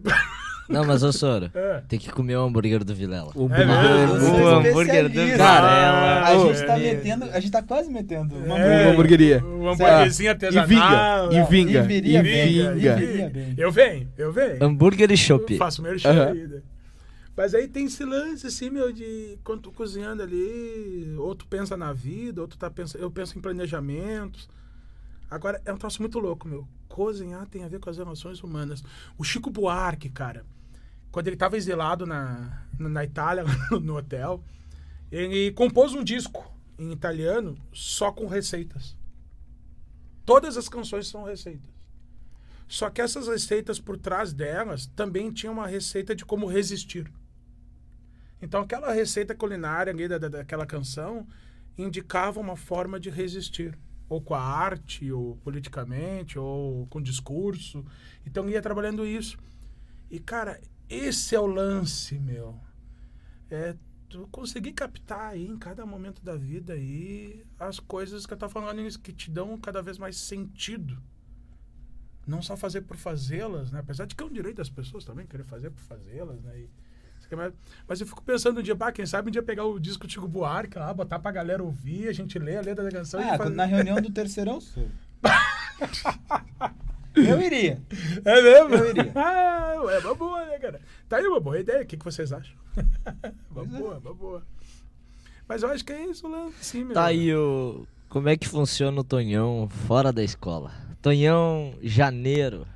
[0.71, 0.79] Ah.
[0.79, 1.81] Não, mas ô Sora, É.
[1.87, 3.31] tem que comer o hambúrguer do Vilela.
[3.35, 4.19] O É hambúrguer- mesmo?
[4.19, 5.37] Você O hambúrguer do especialista.
[5.37, 6.21] Varela.
[6.27, 6.93] A gente tá é.
[6.93, 9.37] metendo, a gente tá quase metendo uma É, Uma hamburgueria.
[9.39, 10.67] Hambúrguerzinho E artesanal.
[10.67, 12.71] vinga, e vinga, E viria e bem, vinga.
[12.71, 13.53] e viria bem.
[13.57, 14.63] Eu venho, eu venho.
[14.63, 15.51] Hambúrguer e chopp.
[15.53, 16.31] Eu faço merchan Aham.
[16.31, 16.63] ainda.
[17.35, 21.77] Mas aí tem esse lance, assim, meu, de quando tu cozinhando ali, ou tu pensa
[21.77, 23.01] na vida, ou tu tá pensando.
[23.01, 24.49] Eu penso em planejamentos.
[25.29, 26.67] Agora, é um troço muito louco, meu.
[26.89, 28.83] Cozinhar tem a ver com as relações humanas.
[29.17, 30.43] O Chico Buarque, cara,
[31.11, 34.43] quando ele tava exilado na, na Itália, no, no hotel,
[35.11, 38.95] ele compôs um disco em italiano só com receitas.
[40.25, 41.69] Todas as canções são receitas.
[42.67, 47.11] Só que essas receitas por trás delas também tinha uma receita de como resistir.
[48.41, 51.27] Então aquela receita culinária ali da, da- daquela canção
[51.77, 53.77] indicava uma forma de resistir.
[54.09, 57.85] Ou com a arte, ou politicamente, ou com discurso.
[58.25, 59.37] Então ia trabalhando isso.
[60.09, 60.59] E, cara,
[60.93, 62.59] esse é o lance, meu.
[63.49, 63.75] É
[64.09, 68.51] tu conseguir captar aí em cada momento da vida aí as coisas que eu tava
[68.51, 71.01] falando nisso, que te dão cada vez mais sentido
[72.27, 73.79] não só fazer por fazê-las, né?
[73.79, 76.59] Apesar de que é um direito das pessoas também querer fazer por fazê-las, né?
[76.59, 76.69] E
[77.33, 77.51] é
[77.87, 80.27] Mas eu fico pensando um dia, bah, quem sabe um dia pegar o disco Chico
[80.27, 83.49] Buarque lá, botar pra galera ouvir, a gente lê a letra da canção Ah, faz...
[83.51, 84.89] na reunião do terceirão sou.
[87.15, 87.79] Eu iria.
[88.23, 88.75] É mesmo?
[88.75, 89.11] Eu iria.
[89.15, 90.79] Ah, é uma boa, né, cara?
[91.09, 91.81] Tá aí uma boa ideia.
[91.81, 92.53] O que, que vocês acham?
[92.77, 93.77] uma Pois é.
[93.77, 94.43] boa, uma boa.
[95.47, 96.55] Mas eu acho que é isso, Lance.
[96.61, 96.93] Sim, meu.
[96.93, 97.85] Tá aí o.
[98.09, 100.71] Como é que funciona o Tonhão fora da escola?
[101.01, 102.67] Tonhão, janeiro.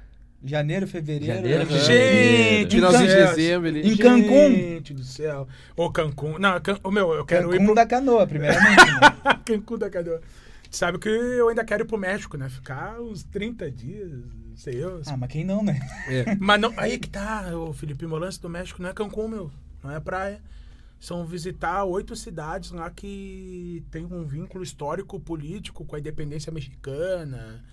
[0.43, 1.25] Janeiro, fevereiro.
[1.25, 2.59] Janeiro, fevereiro.
[2.61, 3.81] Gente, Finalzinho de dezembro ali.
[3.93, 4.51] Em Cancún.
[4.55, 5.47] Gente do céu.
[5.75, 6.37] Ô, Cancún.
[6.39, 6.77] Não, Can...
[6.83, 7.75] Ô, meu, eu quero ir Cancún pro...
[7.75, 8.85] da canoa, primeiramente.
[8.85, 9.39] né?
[9.45, 10.21] Cancún da canoa.
[10.75, 12.49] Sabe que eu ainda quero ir pro México, né?
[12.49, 14.11] Ficar uns 30 dias,
[14.57, 15.01] sei eu.
[15.05, 15.79] Ah, mas quem não, né?
[16.09, 16.35] É.
[16.35, 19.51] Mas não, aí que tá, o Felipe, meu lance do México não é Cancún, meu.
[19.81, 20.41] Não é praia.
[20.99, 27.63] São visitar oito cidades lá que tem um vínculo histórico, político com a independência mexicana.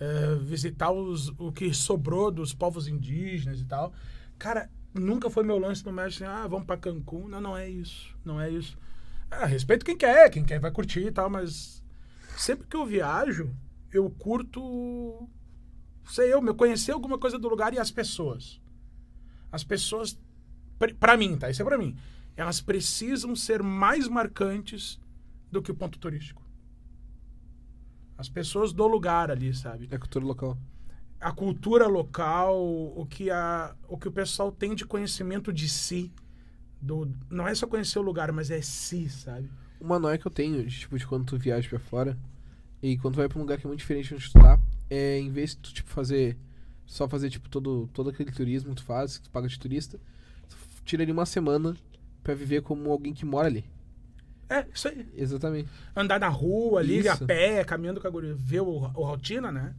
[0.00, 3.92] é, visitar os, o que sobrou dos povos indígenas e tal.
[4.38, 6.24] Cara, nunca foi meu lance no México.
[6.24, 7.28] assim, Ah, vamos pra Cancún.
[7.28, 8.12] Não, não é isso.
[8.24, 8.76] Não é isso.
[9.30, 11.79] Ah, respeito quem quer, quem quer vai curtir e tal, mas
[12.40, 13.54] sempre que eu viajo,
[13.92, 15.28] eu curto
[16.10, 18.60] sei eu, meu, conhecer alguma coisa do lugar e as pessoas.
[19.50, 20.18] As pessoas,
[20.98, 21.50] pra mim, tá?
[21.50, 21.96] Isso é pra mim.
[22.36, 25.00] Elas precisam ser mais marcantes
[25.50, 26.42] do que o ponto turístico.
[28.16, 29.88] As pessoas do lugar ali, sabe?
[29.90, 30.58] É cultura local.
[31.20, 32.56] A cultura local,
[32.96, 36.12] o que, a, o que o pessoal tem de conhecimento de si.
[36.80, 39.50] Do, não é só conhecer o lugar, mas é si, sabe?
[39.80, 42.16] Uma noia que eu tenho, de, tipo, de quando tu viaja pra fora
[42.82, 44.58] e quando tu vai pra um lugar que é muito diferente de onde tu tá,
[44.88, 46.36] é em vez de tu, tipo, fazer.
[46.86, 49.98] Só fazer, tipo, todo, todo aquele turismo que tu faz, que tu paga de turista,
[50.48, 51.76] tu tira ali uma semana
[52.22, 53.64] pra viver como alguém que mora ali.
[54.48, 55.06] É, isso aí.
[55.16, 55.68] Exatamente.
[55.94, 57.24] andar na rua ali, a Isso.
[57.24, 59.72] pé, caminhando com a guria, ver o, o rotina, né?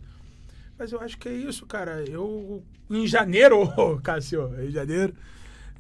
[0.80, 2.04] Mas eu acho que é isso, cara.
[2.10, 3.68] Eu, em janeiro,
[4.02, 5.14] Cássio, em janeiro,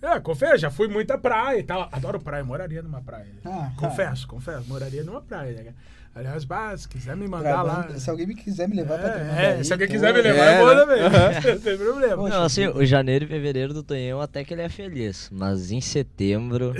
[0.01, 1.87] é, confesso, já fui muita praia e tal.
[1.91, 3.27] Adoro praia, moraria numa praia.
[3.45, 5.73] Ah, confesso, confesso, moraria numa praia, né?
[6.13, 7.87] Aliás, bah, se quiser me mandar lá.
[7.97, 10.21] Se alguém me quiser me levar pra É, Tramandaí, é, se alguém tô- quiser me
[10.21, 10.81] levar, É, eu vou né?
[10.81, 11.01] também.
[11.55, 12.15] Não tem problema.
[12.17, 15.29] Poxa Não, assim, o janeiro e fevereiro do Tonhão até que ele é feliz.
[15.31, 16.73] Mas em setembro.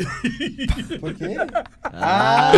[0.99, 1.37] Por quê?
[1.93, 2.51] Ah!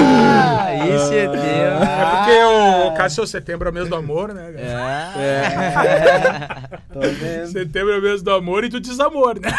[0.76, 1.40] em setembro.
[1.84, 4.52] É porque o Cássio Setembro é o mês do amor, né?
[4.52, 5.14] cara?
[5.22, 6.78] É.
[6.92, 7.48] Tô vendo.
[7.52, 9.52] Setembro é o mês do amor e do desamor, né?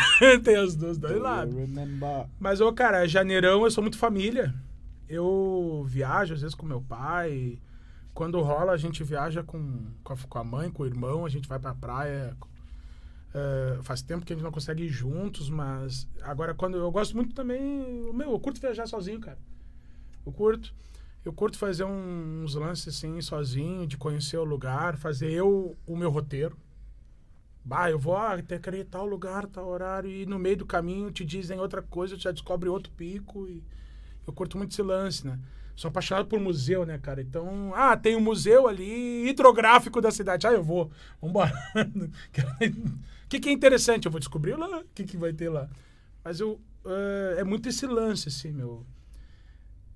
[0.42, 1.54] Tem os dois, dois lados.
[1.54, 2.24] Remember.
[2.40, 4.52] Mas, ô, cara, janeirão eu sou muito família.
[5.14, 7.58] Eu viajo, às vezes, com meu pai,
[8.14, 11.58] quando rola, a gente viaja com, com, a, mãe, com o irmão, a gente vai
[11.58, 12.36] pra praia.
[13.34, 17.16] É, faz tempo que a gente não consegue ir juntos, mas agora quando eu gosto
[17.16, 17.60] muito também,
[18.12, 19.38] meu, eu curto viajar sozinho, cara.
[20.24, 20.72] Eu curto.
[21.24, 26.10] Eu curto fazer uns lances assim sozinho, de conhecer o lugar, fazer eu o meu
[26.10, 26.56] roteiro.
[27.64, 31.10] Bah, eu vou ah, até querer tal lugar, tal horário, e no meio do caminho
[31.10, 33.48] te dizem outra coisa, já descobre outro pico.
[33.48, 33.62] E
[34.26, 35.38] eu curto muito esse lance, né?
[35.76, 37.20] Sou apaixonado por museu, né, cara?
[37.20, 40.46] Então, ah, tem um museu ali hidrográfico da cidade.
[40.46, 40.90] Ah, eu vou.
[41.20, 41.52] Vambora.
[43.24, 44.04] O que, que é interessante?
[44.04, 44.80] Eu vou descobrir lá.
[44.80, 45.68] O que, que vai ter lá?
[46.22, 48.86] Mas eu, eh, é muito esse lance, assim, meu.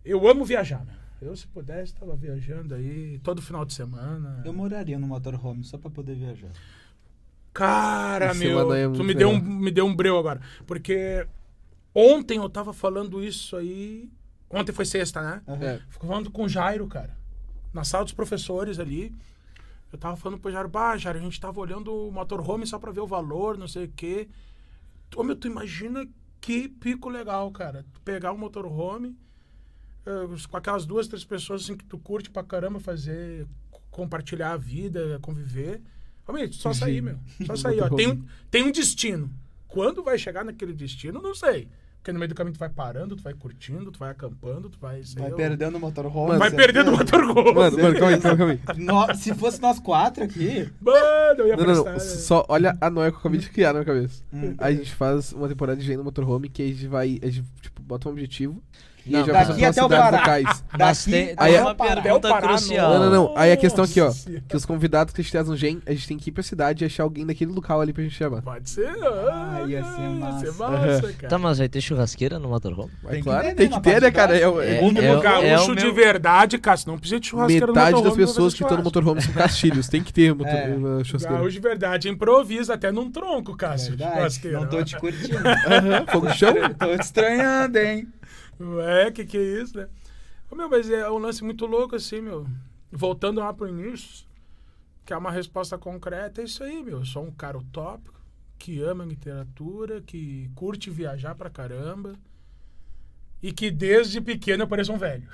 [0.05, 0.95] Eu amo viajar, né?
[1.21, 4.43] Eu, se pudesse, estava viajando aí todo final de semana.
[4.45, 6.51] Eu moraria no motorhome só pra poder viajar.
[7.53, 10.41] Cara, Essa meu, é tu me deu, um, me deu um breu agora.
[10.67, 11.27] Porque
[11.95, 14.09] ontem eu tava falando isso aí.
[14.51, 15.43] Ontem foi sexta, né?
[15.47, 15.65] Aham.
[15.65, 15.79] É.
[15.91, 17.17] Fico falando com o Jairo, cara.
[17.73, 19.15] Na sala dos professores ali.
[19.93, 22.91] Eu tava falando pro Jairo, bah, Jairo, a gente tava olhando o motorhome só pra
[22.91, 24.29] ver o valor, não sei o quê.
[25.17, 26.07] Ô, meu, tu imagina
[26.41, 27.85] que pico legal, cara.
[27.95, 29.17] Tu pegar um motorhome
[30.05, 34.53] eh, com aquelas duas, três pessoas assim que tu curte pra caramba fazer, co- compartilhar
[34.53, 35.81] a vida, conviver.
[36.27, 37.19] Ô, meu, só sair, meu.
[37.47, 37.89] Só sair, ó.
[37.89, 39.31] Tem tem um destino.
[39.67, 41.69] Quando vai chegar naquele destino, não sei.
[41.99, 44.79] Porque no meio do caminho tu vai parando, tu vai curtindo, tu vai acampando, tu
[44.79, 45.03] vai...
[45.17, 46.29] Vai eu- perdendo o motorhome.
[46.29, 47.53] Mano, Vai perdendo o motorhome.
[47.53, 48.61] Mano, mano, calma aí, calma aí.
[48.79, 51.85] No- se fosse nós quatro aqui, Mano, eu ia Não, não, não.
[51.85, 52.01] prestar...
[52.01, 54.23] Só olha a noia que eu acabei de criar na minha cabeça.
[54.33, 54.55] Hum.
[54.59, 57.19] A gente faz uma temporada de Gênio no Motorhome que a gente vai.
[57.23, 58.63] A gente, tipo, bota um objetivo.
[59.13, 60.23] Não, vai daqui até o Pará.
[60.79, 62.93] Mas Daqui tem, até Aí é- uma até o pergunta Pará, crucial.
[62.95, 63.35] Não, não, não.
[63.37, 64.13] Aí a questão aqui, ó.
[64.49, 66.43] Que os convidados que a gente traz no Gen, a gente tem que ir pra
[66.43, 68.43] cidade e achar alguém daquele local ali pra gente chamar.
[68.43, 68.89] Pode ser.
[68.89, 70.39] Ah, ia ser Ia massa.
[70.41, 71.29] ser massa, cara.
[71.29, 72.91] Tá, mas vai ter churrasqueira no motorhome?
[73.09, 74.37] Que claro, ter, né, tem que na ter, né, cara?
[74.37, 74.79] É, é- É,
[75.15, 78.27] é gaúcho o de meu- verdade, cara, não precisa de churrasqueira no Metade das motorhome
[78.27, 79.89] pessoas que estão no motorhome são castilhos.
[79.89, 81.05] Tem que ter É.
[81.05, 81.37] churrasqueira.
[81.39, 83.97] Gaúcho de verdade, improvisa até num tronco, Cássio.
[84.53, 85.39] não tô te curtindo.
[85.49, 86.55] Aham, Fogo de chão?
[86.79, 88.09] tô te estranhando, hein?
[88.83, 89.89] É, que que é isso, né?
[90.51, 92.47] Ô, meu, mas é um lance muito louco, assim, meu.
[92.91, 94.27] Voltando lá pro início,
[95.05, 96.99] que é uma resposta concreta, é isso aí, meu.
[96.99, 98.19] Eu sou um cara utópico,
[98.59, 102.15] que ama literatura, que curte viajar pra caramba.
[103.43, 105.29] E que desde pequeno eu pareço um velho.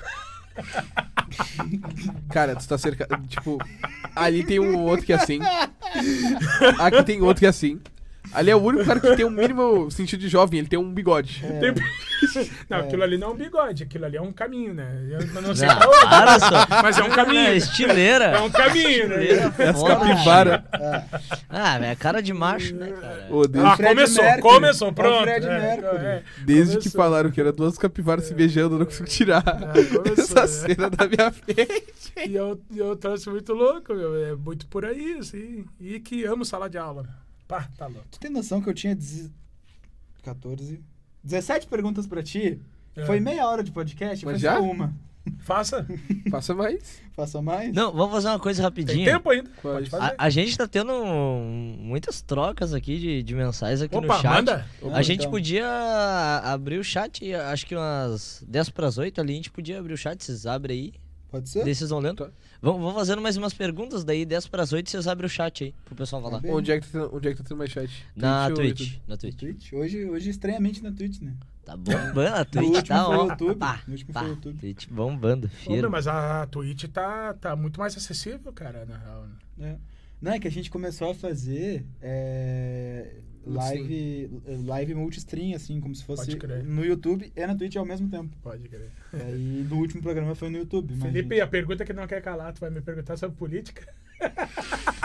[2.31, 3.27] Cara, tu tá cercado.
[3.27, 3.59] Tipo,
[4.15, 5.41] ali tem um outro que é assim.
[6.79, 7.81] Aqui tem outro que é assim.
[8.35, 10.93] Ali é o único cara que tem um mínimo sentido de jovem, ele tem um
[10.93, 11.43] bigode.
[11.61, 11.75] Tem-
[12.71, 14.99] Não, aquilo ali não é um bigode, aquilo ali é um caminho, né?
[15.11, 16.67] Eu não sei Não, qual é, para só.
[16.83, 17.39] mas é um caminho.
[17.49, 18.25] É estileira.
[18.25, 19.27] É um caminho, né?
[19.59, 20.65] É as capivara.
[21.51, 23.27] Ah, é cara de macho, né, cara?
[23.31, 24.43] Ô, desde, Ah, Fred começou, Mercury.
[24.55, 25.23] começou, É o pronto.
[25.23, 26.05] Fred É, Mercury.
[26.07, 26.23] é.
[26.45, 27.01] desde que Começou.
[27.03, 30.47] falaram que era duas capivaras se beijando, eu não consigo tirar É, começou, essa né?
[30.47, 31.85] cena da minha frente.
[32.27, 34.17] E eu, e eu trouxe muito louco, meu.
[34.25, 35.65] É muito por aí, assim.
[35.81, 37.07] E que amo sala de aula.
[37.47, 38.07] Pá, tá louco.
[38.11, 39.33] Tu tem noção que eu tinha deze-
[40.23, 40.83] 14,
[41.23, 42.61] 17 perguntas pra ti?
[42.97, 43.05] É.
[43.05, 44.57] Foi meia hora de podcast, Mas foi já?
[44.57, 44.95] só uma.
[45.41, 45.87] Faça.
[46.31, 47.01] Faça mais.
[47.15, 47.73] Faça mais?
[47.75, 49.05] Não, vamos fazer uma coisa Tem rapidinho.
[49.11, 49.49] tempo ainda.
[49.63, 49.89] Pode.
[49.89, 50.15] Pode fazer.
[50.19, 50.93] A, a gente tá tendo
[51.79, 54.31] muitas trocas aqui de, de mensagens aqui Opa, no chat.
[54.35, 54.67] manda.
[54.93, 55.31] A gente então.
[55.31, 55.67] podia
[56.45, 59.97] abrir o chat, acho que umas 10 pras 8 ali, a gente podia abrir o
[59.97, 61.04] chat, vocês abrem aí.
[61.35, 61.65] Pode ser?
[61.89, 62.25] Vão lendo.
[62.25, 62.31] Tá.
[62.63, 65.75] Vamos, vamos fazendo mais umas perguntas, daí 10 pras 8 vocês abrem o chat aí,
[65.85, 66.39] pro pessoal falar.
[66.39, 66.53] Bem.
[66.53, 68.07] Onde é, que tá, onde é que tá tendo mais chat?
[68.15, 68.81] Na Twitch.
[68.83, 69.03] YouTube?
[69.09, 69.35] Na Twitch.
[69.37, 69.73] Twitch?
[69.73, 71.35] Hoje, hoje estranhamente na Twitch, né?
[71.65, 73.25] Tá bombando a No Twitch, último tá foi ó.
[73.25, 73.55] o YouTube.
[73.57, 74.59] Pá, No último pá, foi o YouTube.
[74.61, 75.89] Twitch bombando, firme.
[75.89, 79.27] mas a Twitch tá, tá muito mais acessível, cara, na real.
[79.59, 79.71] né?
[79.73, 79.77] É.
[80.23, 84.31] Não, é que a gente começou a fazer é, live,
[84.65, 88.37] live multistream, assim, como se fosse no YouTube e na Twitch ao mesmo tempo.
[88.43, 88.91] Pode crer.
[89.13, 90.95] Aí no último programa foi no YouTube.
[90.95, 93.87] Felipe, gente, a pergunta que não quer calar, tu vai me perguntar sobre política?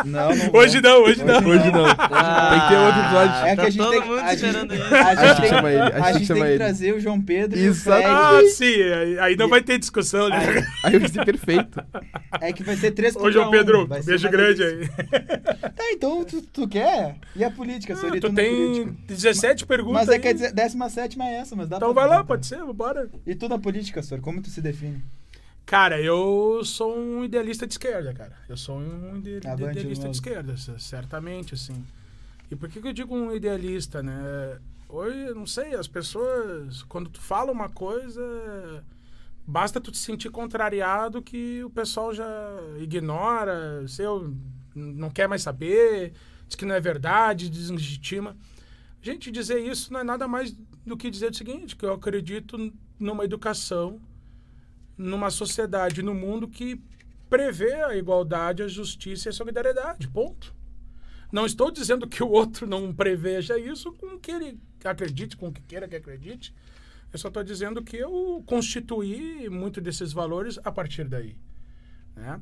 [0.06, 1.38] Não, não Hoje não, hoje não.
[1.46, 1.86] Hoje não.
[1.86, 3.36] Ah, Tem que ter outro episódio.
[3.46, 4.96] É que tá a gente todo tem, mundo a gente, esperando isso.
[4.96, 6.58] A A gente gente tem, chama ele, a a gente gente tem chama que ele.
[6.58, 7.74] trazer o João Pedro e o.
[8.06, 8.76] Ah, sim,
[9.20, 10.66] aí, não vai ter discussão, né?
[10.86, 11.84] Aí vai ser perfeito.
[12.40, 13.52] É que vai ser três Ô, contra João um.
[13.52, 14.88] Pedro, Vai beijo grande aí.
[14.88, 17.16] Tá, então tu, tu quer?
[17.36, 18.96] E a política, Ah, tu tem política?
[19.08, 20.20] 17 perguntas Mas é aí.
[20.20, 23.10] que a 17 é essa, mas dá Então vai lá, pode ser, bora.
[23.28, 25.04] E tu na política, Sor, como tu se define?
[25.70, 28.36] Cara, eu sou um idealista de esquerda, cara.
[28.50, 30.10] Eu sou um ide- Avante, idealista Lula.
[30.12, 31.86] de esquerda, certamente, assim.
[32.50, 34.58] E por que, que eu digo um idealista, né?
[34.90, 38.84] Hoje, não sei, as pessoas, quando tu fala uma coisa,
[39.46, 42.26] basta tu te sentir contrariado que o pessoal já
[42.80, 44.36] ignora, sei, eu,
[44.74, 46.14] não quer mais saber,
[46.48, 48.36] diz que não é verdade, deslegitima.
[49.04, 50.52] Gente, dizer isso não é nada mais
[50.84, 54.02] do que dizer o seguinte, que eu acredito numa educação
[55.00, 56.82] numa sociedade, no mundo que
[57.30, 60.10] prevê a igualdade, a justiça e a solidariedade.
[60.10, 60.54] Ponto.
[61.32, 65.62] Não estou dizendo que o outro não preveja isso com que ele acredite, com que
[65.62, 66.54] queira que acredite.
[67.14, 71.36] Eu só estou dizendo que eu constituí muito desses valores a partir daí.
[72.16, 72.42] Né?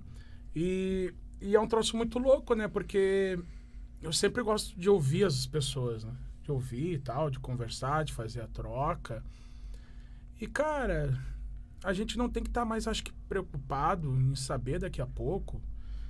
[0.56, 2.68] E, e é um troço muito louco, né?
[2.68, 3.38] Porque
[4.02, 6.14] eu sempre gosto de ouvir as pessoas, né?
[6.44, 9.24] De ouvir e tal, de conversar, de fazer a troca.
[10.40, 11.18] E, cara,
[11.84, 15.08] a gente não tem que estar tá mais, acho que, preocupado em saber daqui a
[15.08, 15.62] pouco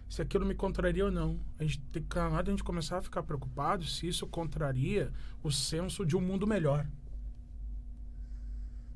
[0.09, 1.39] se aquilo me contraria ou não.
[1.59, 5.11] A gente tem que, a gente começar a ficar preocupado se isso contraria
[5.43, 6.87] o senso de um mundo melhor.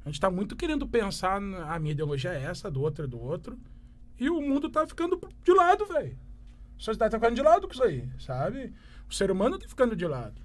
[0.03, 3.19] A gente está muito querendo pensar, a minha ideologia é essa, do outro é do
[3.19, 3.59] outro,
[4.19, 6.17] e o mundo está ficando de lado, velho.
[6.77, 8.73] A sociedade está ficando de lado com isso aí, sabe?
[9.07, 10.41] O ser humano está ficando de lado.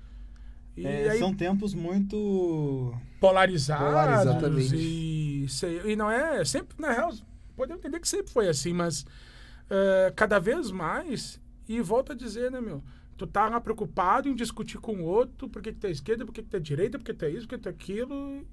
[0.79, 3.87] É, aí, são tempos muito polarizados.
[3.87, 5.47] polarizados e,
[5.87, 7.13] e não é sempre, na real,
[7.57, 12.51] podemos entender que sempre foi assim, mas uh, cada vez mais, e volto a dizer,
[12.51, 12.83] né, meu?
[13.17, 16.33] Tu tá preocupado em discutir com o outro, por que, que tu é esquerda, por
[16.33, 18.47] que, que tu é direita, por que tu é isso, por que tu é aquilo,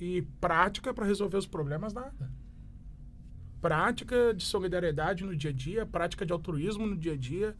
[0.00, 2.30] e prática para resolver os problemas, nada.
[3.60, 7.56] Prática de solidariedade no dia a dia, prática de altruísmo no dia a dia,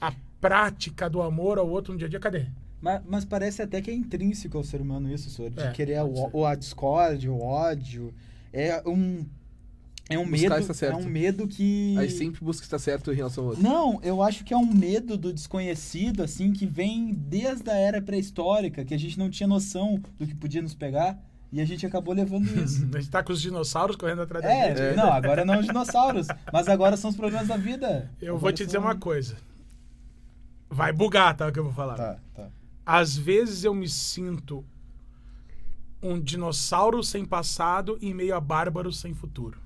[0.00, 2.48] a prática do amor ao outro no dia a dia, cadê?
[2.82, 6.02] Mas, mas, parece até que é intrínseco ao ser humano isso, senhor, de É, querer
[6.02, 8.12] o, o a discórdia, o ódio.
[8.52, 9.24] É um
[10.10, 13.14] é um Buscar medo, estar é um medo que Aí sempre busca estar certo em
[13.14, 13.62] relação ao outro.
[13.62, 18.02] Não, eu acho que é um medo do desconhecido assim que vem desde a era
[18.02, 21.18] pré-histórica, que a gente não tinha noção do que podia nos pegar
[21.52, 22.84] e a gente acabou levando isso.
[22.92, 24.96] A gente tá com os dinossauros correndo atrás da É, gente.
[24.96, 28.10] não, agora não os dinossauros, mas agora são os problemas da vida.
[28.20, 29.36] Eu vou Agora te são- dizer uma coisa.
[30.68, 31.46] Vai bugar, tá?
[31.48, 31.94] O que eu vou falar.
[31.94, 32.48] Tá, tá.
[32.84, 34.64] Às vezes eu me sinto
[36.02, 39.58] um dinossauro sem passado em meio a bárbaros sem futuro.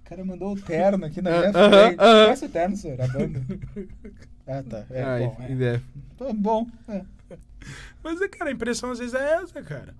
[0.00, 1.96] O cara mandou o terno aqui na minha Aham, frente.
[1.96, 3.00] Conhece o terno, senhor?
[3.00, 3.40] A banda.
[4.48, 4.86] Ah, tá.
[4.90, 5.64] É, Ai, bom, é.
[5.74, 5.82] é.
[6.16, 6.68] Tá bom.
[6.86, 7.04] É.
[8.00, 9.92] Mas, é, cara, a impressão às vezes é essa, cara.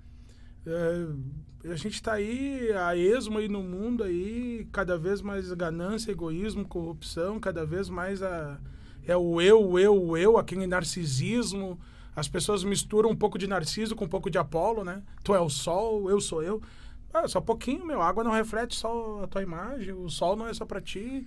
[0.65, 6.13] É, a gente tá aí, a esmo aí no mundo aí, cada vez mais ganância,
[6.13, 8.61] egoísmo, corrupção, cada vez mais a,
[9.07, 11.79] é o eu, o eu, o eu, aquele narcisismo.
[12.15, 15.03] As pessoas misturam um pouco de narciso com um pouco de Apolo, né?
[15.23, 16.63] Tu é o sol, eu sou eu.
[17.13, 18.03] Ah, só pouquinho, meu.
[18.03, 21.27] A água não reflete só a tua imagem, o sol não é só pra ti.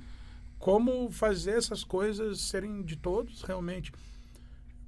[0.57, 3.91] Como fazer essas coisas serem de todos, realmente.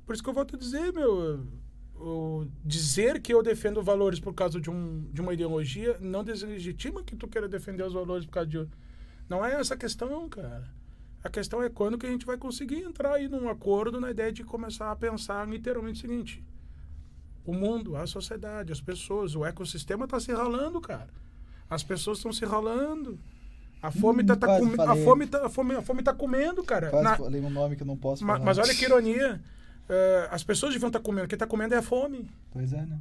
[0.06, 1.48] Por isso que eu volto a dizer, meu,
[1.96, 7.04] o dizer que eu defendo valores por causa de, um, de uma ideologia não deslegitima
[7.04, 8.68] que tu queira defender os valores por causa de.
[9.30, 10.81] Não é essa questão, cara.
[11.24, 14.32] A questão é quando que a gente vai conseguir entrar aí num acordo na ideia
[14.32, 16.44] de começar a pensar literalmente o seguinte:
[17.46, 21.10] o mundo, a sociedade, as pessoas, o ecossistema está se ralando, cara.
[21.70, 23.20] As pessoas estão se ralando.
[23.82, 26.64] A fome, Hum, tá, tá come- a, fome tá, a, fome, a fome tá comendo,
[26.64, 26.90] cara.
[26.90, 28.46] Quase Na- falei um nome que eu não posso ma- falar.
[28.46, 29.42] mas olha que ironia.
[29.90, 31.28] Eh, as pessoas deviam estar comendo.
[31.28, 32.30] Quem está comendo é a fome.
[32.52, 33.00] Pois é, né?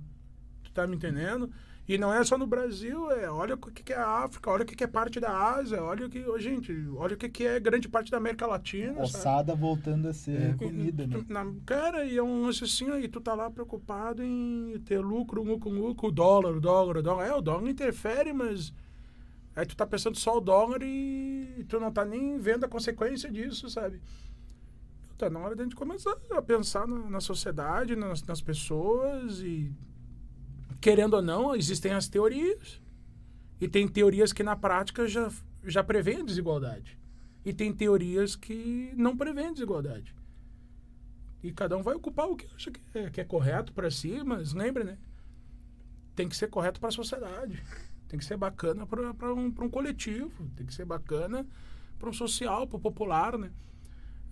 [0.65, 1.51] Tu tá me entendendo?
[1.89, 4.63] E não é só no Brasil, é, olha o que que é a África, olha
[4.63, 7.29] o que que é parte da Ásia, olha o que, ô, gente, olha o que
[7.29, 9.03] que é grande parte da América Latina, sabe?
[9.07, 10.55] Ossada voltando a ser É.
[10.55, 11.25] comida, né?
[11.29, 15.43] Na- cara, e é um lance assim, aí tu tá lá preocupado em ter lucro,
[15.43, 17.27] lucro, lucro, o dólar, dólar, dólar.
[17.27, 18.73] É, o dólar interfere, mas
[19.57, 23.29] aí tu tá pensando só o dólar e tu não tá nem vendo a consequência
[23.33, 24.01] disso, sabe?
[25.19, 29.73] Tá na hora da gente começar a pensar na, na sociedade, nas, nas pessoas e
[30.81, 32.81] querendo ou não, existem as teorias.
[33.61, 35.31] E tem teorias que na prática já,
[35.65, 36.99] já a desigualdade.
[37.45, 40.15] E tem teorias que não prevêem desigualdade.
[41.43, 44.23] E cada um vai ocupar o que acha que é, que é correto para si,
[44.25, 44.99] mas lembre, né?
[46.15, 47.63] Tem que ser correto para a sociedade.
[48.09, 50.51] Tem que ser bacana para um, um coletivo.
[50.57, 51.47] Tem que ser bacana
[51.99, 53.51] para um social, para o popular, né?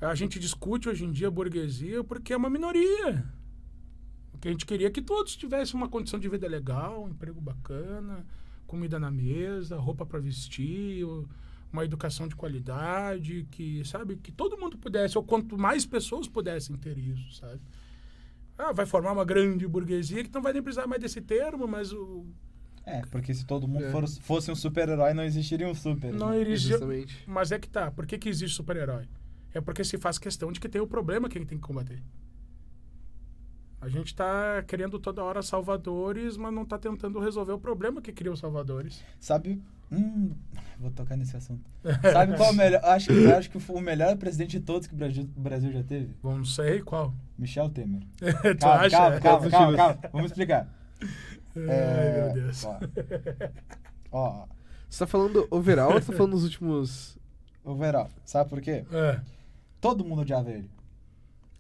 [0.00, 3.24] A gente discute hoje em dia a burguesia porque é uma minoria.
[4.39, 8.24] Porque a gente queria que todos tivessem uma condição de vida legal, um emprego bacana,
[8.68, 11.05] comida na mesa, roupa para vestir,
[11.72, 16.76] uma educação de qualidade, que, sabe, que todo mundo pudesse, ou quanto mais pessoas pudessem
[16.76, 17.61] ter isso, sabe?
[18.57, 21.93] Ah, vai formar uma grande burguesia que não vai nem precisar mais desse termo, mas
[21.93, 22.24] o,
[22.84, 23.91] É, porque se todo mundo É.
[23.91, 26.12] for- fosse um super-herói, não existiria um super.
[26.12, 26.41] não né?
[26.41, 26.57] iria.
[26.57, 27.24] Justamente.
[27.26, 29.07] Mas é que tá, por que, que existe super-herói?
[29.53, 31.64] É porque se faz questão de que tem o problema que a gente tem que
[31.66, 32.01] combater.
[33.81, 38.12] A gente tá querendo toda hora salvadores, mas não tá tentando resolver o problema que
[38.12, 39.03] cria os salvadores.
[39.20, 39.62] Sabe.
[39.91, 40.33] Hum,
[40.79, 41.62] vou tocar nesse assunto.
[42.12, 42.85] Sabe qual é o melhor?
[42.85, 45.72] Acho que, acho que foi o melhor presidente de todos que o Brasil, o Brasil
[45.72, 46.12] já teve?
[46.22, 47.14] Bom, não sei qual.
[47.39, 48.03] Michel Temer.
[48.18, 48.91] tu Calma, acha?
[48.91, 49.99] calma, calma, calma, calma.
[50.12, 50.68] Vamos explicar.
[51.01, 52.64] Ai, É, meu Deus.
[52.64, 52.79] Ó,
[54.12, 54.47] ó,
[54.91, 57.16] Você tá falando overall ou você tá falando nos últimos.
[57.64, 58.09] Overall.
[58.24, 58.85] Sabe por quê?
[58.91, 59.20] É.
[59.81, 60.68] Todo mundo odiava ele.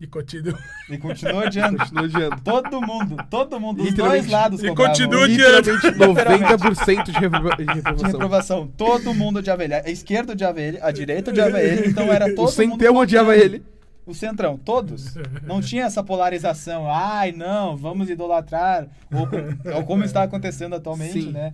[0.00, 0.56] E continua.
[0.88, 1.76] E continua odiando.
[1.78, 2.40] Continua odiando.
[2.44, 5.26] todo mundo, todo mundo, dos dois lados E cobravam continua.
[5.26, 8.06] Literalmente 90% de, reprova- de de reprovação.
[8.12, 8.66] reprovação.
[8.76, 9.74] Todo mundo odiava ele.
[9.74, 12.50] A esquerda odiava ele, a direita odiava ele, então era todo O mundo.
[12.52, 13.62] Centrão odiava contra ele.
[14.08, 15.14] O Centrão, todos.
[15.46, 16.90] Não tinha essa polarização.
[16.90, 18.88] Ai, não, vamos idolatrar.
[19.12, 19.28] Ou,
[19.76, 21.30] ou como está acontecendo atualmente, Sim.
[21.30, 21.52] né?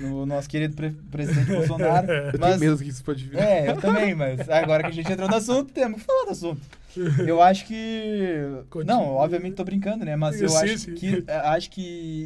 [0.00, 2.10] No nosso querido pre- presidente Bolsonaro.
[2.34, 3.38] Eu Mas, tenho medo que isso pode vir.
[3.38, 6.30] é, eu também, mas agora que a gente entrou no assunto, temos que falar do
[6.32, 6.60] assunto.
[7.26, 8.34] Eu acho que.
[8.68, 8.96] Continua.
[8.96, 10.16] Não, obviamente tô brincando, né?
[10.16, 10.94] Mas eu Sim, acho, sim.
[10.94, 11.80] Que, é, acho que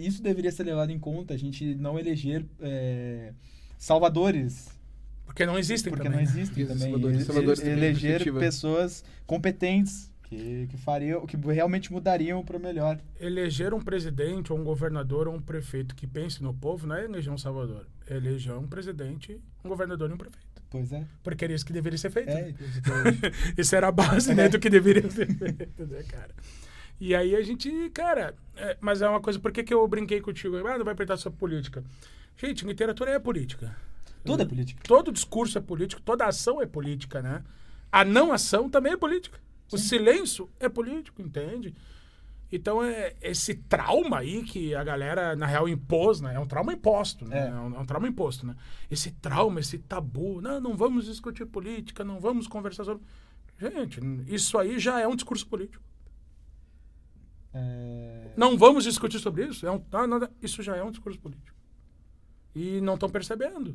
[0.04, 3.32] isso deveria ser levado em conta, a gente não eleger é,
[3.78, 4.68] salvadores
[5.37, 6.24] Porque não existem porque também.
[6.24, 6.41] não né?
[6.41, 6.93] existem Isso, também.
[6.95, 8.41] também é eleger perspectiva.
[8.41, 12.99] pessoas competentes que, que fariam, que realmente mudariam para melhor.
[13.20, 17.05] Eleger um presidente, ou um governador, ou um prefeito que pense no povo não é
[17.05, 17.87] eleger um salvador.
[18.09, 20.62] É eleger um presidente, um governador e um prefeito.
[20.70, 21.05] Pois é.
[21.22, 22.30] Porque era isso que deveria ser feito.
[22.30, 22.55] É, né?
[23.59, 26.34] Isso era a base né, do que deveria ser feito, né, cara?
[26.99, 30.22] E aí a gente, cara, é, mas é uma coisa, por que, que eu brinquei
[30.22, 30.57] contigo?
[30.66, 31.84] Ah, não vai perguntar sobre política.
[32.39, 33.76] Gente, literatura é política.
[34.26, 34.82] Tudo é política.
[34.86, 37.42] Todo discurso é político, toda ação é política, né?
[37.90, 39.40] A não ação também é política.
[39.72, 41.74] O silêncio é político, entende?
[42.50, 46.34] Então, é esse trauma aí que a galera, na real, impôs, né?
[46.34, 47.46] É um trauma imposto, né?
[47.46, 47.48] É.
[47.48, 48.54] É, um, é um trauma imposto, né?
[48.88, 50.40] Esse trauma, esse tabu.
[50.40, 53.04] Não, não vamos discutir política, não vamos conversar sobre...
[53.58, 55.82] Gente, isso aí já é um discurso político.
[57.52, 59.66] É, Não vamos discutir sobre isso?
[59.66, 61.56] É um, ah, não, isso já é um discurso político.
[62.54, 63.74] E não estão percebendo.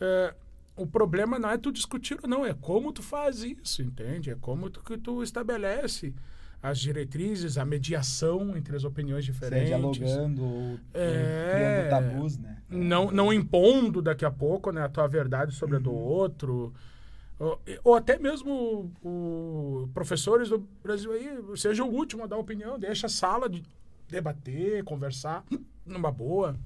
[0.00, 0.34] É,
[0.76, 4.30] o problema não é tu discutir ou não, é como tu faz isso, entende?
[4.30, 6.14] É como tu, que tu estabelece
[6.62, 9.68] as diretrizes, a mediação entre as opiniões seja diferentes.
[9.68, 11.50] dialogando ou, É.
[11.52, 12.58] criando tabus, né?
[12.70, 16.72] Não, não impondo daqui a pouco né, a tua verdade sobre a do outro.
[17.38, 22.78] Ou, ou até mesmo o, professores do Brasil aí, seja o último a dar opinião,
[22.78, 23.64] deixa a sala de
[24.08, 25.44] debater, conversar
[25.84, 26.56] numa boa.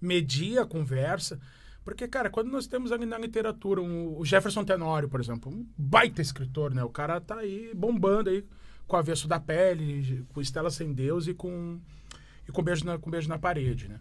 [0.00, 1.38] Media a conversa.
[1.84, 5.66] Porque, cara, quando nós temos ali na literatura um- o Jefferson Tenório, por exemplo, um
[5.76, 6.82] baita escritor, né?
[6.82, 8.44] O cara tá aí bombando aí
[8.86, 11.78] com Avesso da Pele, com Estela Sem Deus e com,
[12.48, 14.00] e com, beijo, na, com Beijo na Parede, né?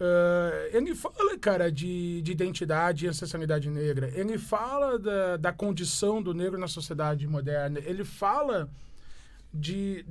[0.00, 4.10] Ah, ele fala, cara, de, de identidade e ancestralidade negra.
[4.18, 7.78] Ele fala da, da condição do negro na sociedade moderna.
[7.78, 8.68] Ele fala
[9.54, 10.04] de,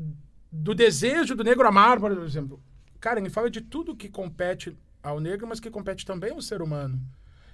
[0.51, 2.61] do desejo do negro amar, por exemplo.
[2.99, 6.61] Cara, ele fala de tudo que compete ao negro, mas que compete também ao ser
[6.61, 7.01] humano.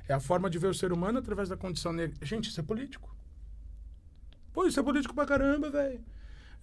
[0.08, 2.16] É a forma de ver o ser humano através da condição negra.
[2.26, 3.14] Gente, isso é político.
[4.54, 6.00] Pô, isso é político pra caramba, velho.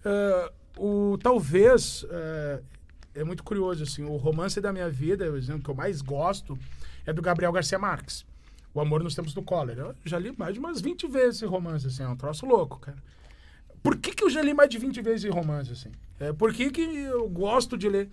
[0.05, 2.61] Ah, o talvez ah,
[3.15, 6.57] é muito curioso assim o romance da minha vida o exemplo que eu mais gosto
[7.05, 8.25] é do Gabriel Garcia Marques
[8.73, 11.45] o amor nos tempos do cólera eu já li mais de umas 20 vezes esse
[11.45, 12.97] romance assim é um troço louco cara
[13.81, 16.53] por que, que eu já li mais de 20 vezes esse romance assim é, por
[16.53, 18.09] que, que eu gosto de ler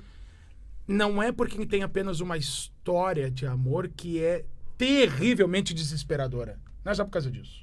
[0.87, 4.45] não é porque tem apenas uma história de amor que é
[4.77, 7.63] terrivelmente desesperadora não é só por causa disso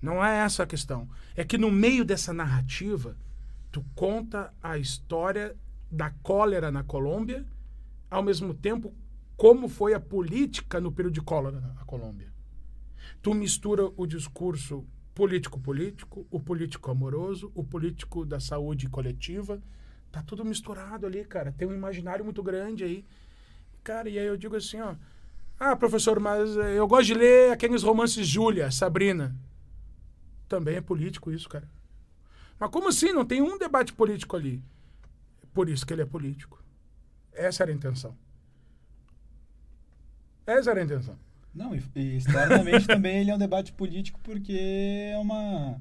[0.00, 1.08] não é essa a questão.
[1.34, 3.16] É que no meio dessa narrativa,
[3.70, 5.56] tu conta a história
[5.90, 7.44] da cólera na Colômbia,
[8.10, 8.94] ao mesmo tempo
[9.36, 12.32] como foi a política no período de cólera na Colômbia.
[13.22, 19.60] Tu mistura o discurso político-político, o político amoroso, o político da saúde coletiva,
[20.10, 21.52] tá tudo misturado ali, cara.
[21.52, 23.04] Tem um imaginário muito grande aí.
[23.82, 24.94] Cara, e aí eu digo assim, ó,
[25.58, 29.34] ah, professor, mas eh, eu gosto de ler aqueles romances Júlia, Sabrina.
[30.48, 31.68] Também é político isso, cara.
[32.58, 33.12] Mas como assim?
[33.12, 34.62] Não tem um debate político ali.
[35.52, 36.62] Por isso que ele é político.
[37.32, 38.16] Essa era a intenção.
[40.46, 41.18] Essa era a intenção.
[41.54, 44.56] Não, e, e historicamente também ele é um debate político porque
[45.12, 45.80] é uma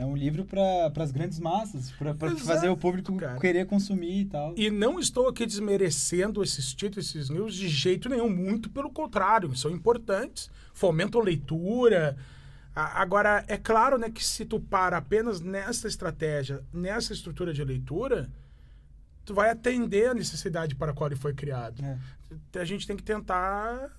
[0.00, 3.38] é um livro para as grandes massas, para fazer o público cara.
[3.38, 4.54] querer consumir e tal.
[4.56, 8.30] E não estou aqui desmerecendo esses títulos, esses livros, de jeito nenhum.
[8.30, 10.50] Muito pelo contrário, são importantes.
[10.72, 12.16] Fomentam leitura.
[12.74, 18.30] Agora, é claro né, que se tu para apenas nessa estratégia, nessa estrutura de leitura,
[19.22, 21.84] tu vai atender a necessidade para a qual ele foi criado.
[21.84, 22.58] É.
[22.58, 23.90] a gente tem que tentar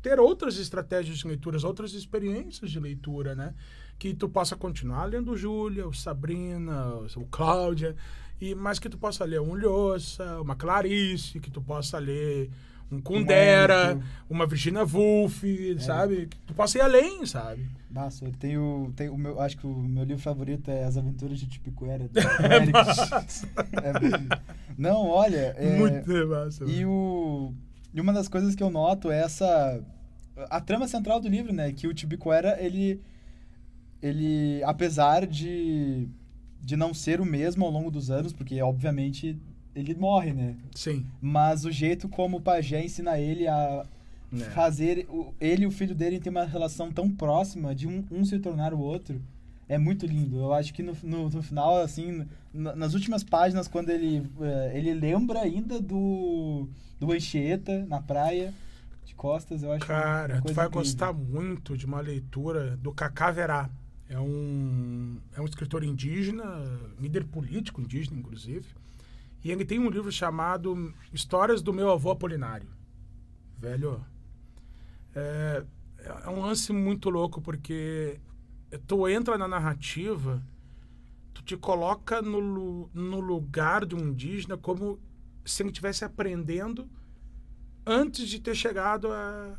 [0.00, 3.52] ter outras estratégias de leituras, outras experiências de leitura, né?
[4.00, 7.94] Que tu possa continuar lendo o Júlia, o Sabrina, o Cláudia,
[8.40, 12.50] e mas que tu possa ler um Lhosa, uma Clarice, que tu possa ler
[12.90, 14.02] um Kundera, Érico.
[14.28, 15.44] uma Virginia Woolf,
[15.78, 16.26] sabe?
[16.26, 17.68] Que tu possa ir além, sabe?
[17.90, 21.38] Nossa, eu tenho, tenho o meu, acho que o meu livro favorito é As Aventuras
[21.38, 22.08] de Tipicuera.
[22.08, 22.72] do Eric.
[23.72, 24.38] É,
[24.78, 26.64] não, olha, é, Muito massa.
[26.64, 27.52] e o
[27.92, 29.84] E uma das coisas que eu noto é essa.
[30.48, 31.70] A trama central do livro, né?
[31.72, 33.00] Que o Tibiquera, ele.
[34.02, 36.08] Ele, apesar de,
[36.62, 39.36] de não ser o mesmo ao longo dos anos, porque obviamente
[39.74, 40.56] ele morre, né?
[40.74, 41.06] Sim.
[41.20, 43.84] Mas o jeito como o pajé ensina ele a
[44.32, 44.36] É.
[44.50, 48.24] fazer o- ele e o filho dele ter uma relação tão próxima de um, um
[48.24, 49.20] se tornar o outro
[49.68, 50.38] é muito lindo.
[50.38, 52.24] Eu acho que no, no, no final, assim,
[52.54, 58.52] na- nas últimas páginas, quando ele, eh, ele lembra ainda do, do Anchieta na praia
[59.04, 60.70] de costas, eu acho Cara, tu vai incrível.
[60.70, 63.68] gostar muito de uma leitura do Cacá Verá.
[64.10, 66.44] É um, é um escritor indígena,
[66.98, 68.66] líder político indígena, inclusive.
[69.44, 72.68] E ele tem um livro chamado Histórias do Meu Avô Apolinário.
[73.56, 74.04] Velho,
[75.14, 75.64] é,
[76.24, 78.18] é um lance muito louco, porque
[78.84, 80.42] tu entra na narrativa,
[81.32, 84.98] tu te coloca no, no lugar de um indígena como
[85.44, 86.90] se ele estivesse aprendendo
[87.86, 89.56] antes de ter chegado a,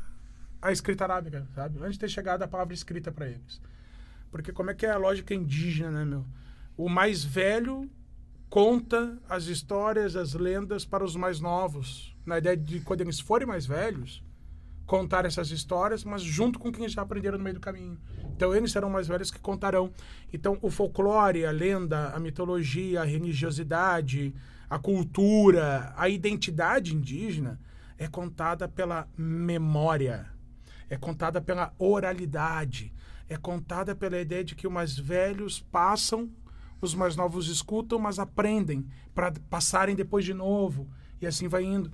[0.60, 1.78] a escrita arábica, sabe?
[1.78, 3.58] Antes de ter chegado a palavra escrita para eles.
[4.32, 6.24] Porque como é que é a lógica indígena, né, meu?
[6.76, 7.88] O mais velho
[8.48, 13.46] conta as histórias, as lendas para os mais novos, na ideia de quando eles forem
[13.46, 14.24] mais velhos,
[14.86, 17.98] contar essas histórias, mas junto com quem já aprenderam no meio do caminho.
[18.34, 19.92] Então eles serão mais velhos que contarão.
[20.32, 24.34] Então o folclore, a lenda, a mitologia, a religiosidade,
[24.68, 27.60] a cultura, a identidade indígena
[27.98, 30.26] é contada pela memória,
[30.88, 32.92] é contada pela oralidade,
[33.32, 36.30] é contada pela ideia de que os mais velhos passam,
[36.80, 40.88] os mais novos escutam, mas aprendem para passarem depois de novo
[41.20, 41.90] e assim vai indo.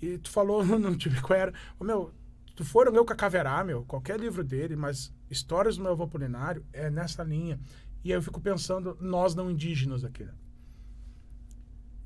[0.00, 2.12] E tu falou no Tibiquera, ô meu,
[2.54, 6.64] tu for ler o Cacaverá, meu, qualquer livro dele, mas Histórias do Meu Avô Apolinário
[6.72, 7.58] é nessa linha.
[8.04, 10.34] E aí eu fico pensando, nós não indígenas aqui, né?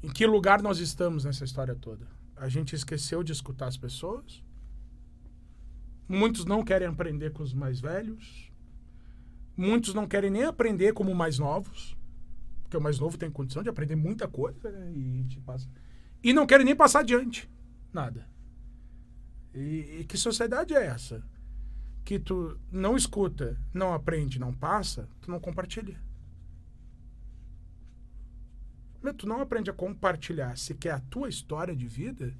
[0.03, 2.09] Em que lugar nós estamos nessa história toda?
[2.35, 4.43] A gente esqueceu de escutar as pessoas?
[6.09, 8.51] Muitos não querem aprender com os mais velhos.
[9.57, 11.96] Muitos não querem nem aprender como mais novos.
[12.62, 14.92] Porque o mais novo tem condição de aprender muita coisa, né?
[14.92, 15.68] E, gente passa...
[16.22, 17.50] e não querem nem passar adiante.
[17.92, 18.26] Nada.
[19.55, 21.22] E, e que sociedade é essa?
[22.05, 26.00] Que tu não escuta, não aprende, não passa, tu não compartilha.
[29.03, 32.32] Meu, tu não aprende a compartilhar se quer a tua história de vida,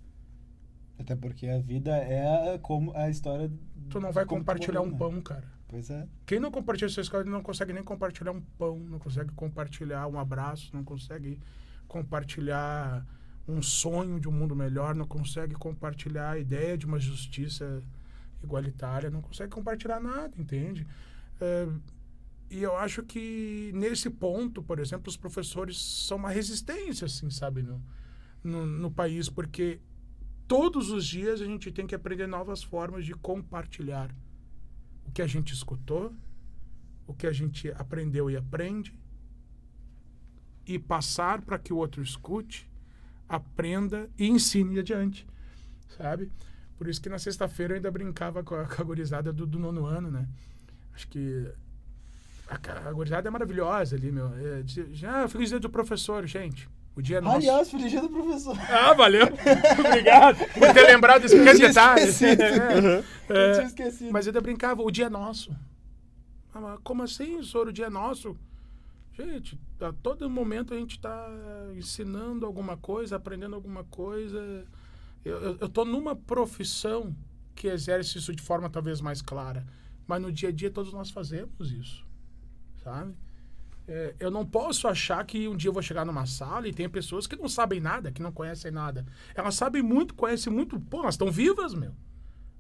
[0.99, 3.51] Até porque a vida é como a história.
[3.91, 4.97] tu não vai compartilhar um né?
[4.97, 5.51] pão, cara.
[5.73, 6.07] Pois é.
[6.27, 10.19] Quem não compartilha sua história não consegue nem compartilhar um pão, não consegue compartilhar um
[10.19, 11.39] abraço, não consegue
[11.89, 13.07] compartilhar
[13.49, 17.83] um sonho de um mundo melhor, não consegue compartilhar a ideia de uma justiça
[18.45, 20.87] igualitária, não consegue compartilhar nada, entende?
[21.41, 21.67] É,
[22.51, 27.63] e eu acho que nesse ponto, por exemplo, os professores são uma resistência, assim, sabe,
[27.63, 27.83] no,
[28.45, 29.81] no, no país, porque
[30.47, 34.15] todos os dias a gente tem que aprender novas formas de compartilhar
[35.13, 36.11] o que a gente escutou,
[37.07, 38.99] o que a gente aprendeu e aprende,
[40.67, 42.67] e passar para que o outro escute,
[43.29, 45.27] aprenda e ensine adiante,
[45.99, 46.33] sabe?
[46.79, 49.59] Por isso que na sexta-feira eu ainda brincava com a, com a gurizada do, do
[49.59, 50.27] nono ano, né?
[50.95, 51.47] Acho que
[52.49, 54.29] a, a gurizada é maravilhosa ali, meu.
[54.35, 56.71] É, diz- ah, feliz dia do professor, gente.
[56.95, 57.37] O dia é nosso.
[57.37, 58.57] Aliás, feliz dia do professor.
[58.69, 59.27] Ah, valeu.
[59.87, 62.03] Obrigado por ter lembrado desse pequeno tinha detalhe.
[62.03, 62.43] esquecido.
[62.43, 64.13] É, Eu é, tinha esquecido.
[64.13, 65.55] mas eu ainda brincava, o dia é nosso.
[66.55, 68.37] Ah, como assim, senhor, o dia é nosso?
[69.15, 71.29] Gente, a todo momento a gente está
[71.77, 74.65] ensinando alguma coisa, aprendendo alguma coisa.
[75.25, 77.15] Eu, eu, eu tô numa profissão
[77.55, 79.67] que exerce isso de forma talvez mais clara.
[80.07, 82.05] Mas no dia a dia todos nós fazemos isso,
[82.83, 83.15] sabe?
[83.87, 86.89] É, eu não posso achar que um dia eu vou chegar numa sala e tem
[86.89, 89.05] pessoas que não sabem nada, que não conhecem nada.
[89.35, 90.79] Elas sabem muito, conhecem muito.
[90.81, 91.93] Pô, elas estão vivas, meu.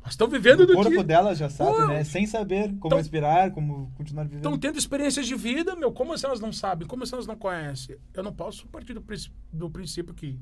[0.01, 1.05] Elas estão vivendo o do corpo dia.
[1.05, 2.03] dela já sabe, Pô, né?
[2.03, 4.39] Sem saber como então- respirar, como continuar vivendo.
[4.39, 5.93] Estão tendo experiências de vida, meu.
[5.93, 6.89] Como assim elas não sabem?
[6.89, 7.97] Como assim elas não conhecem?
[8.12, 9.05] Eu não posso partir do,
[9.53, 10.41] do princípio que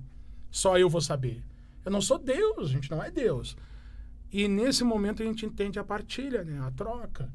[0.50, 1.44] só eu vou saber.
[1.84, 3.54] Eu não sou Deus, a gente não é Deus.
[4.32, 6.58] E nesse momento a gente entende a partilha, né?
[6.66, 7.30] A troca.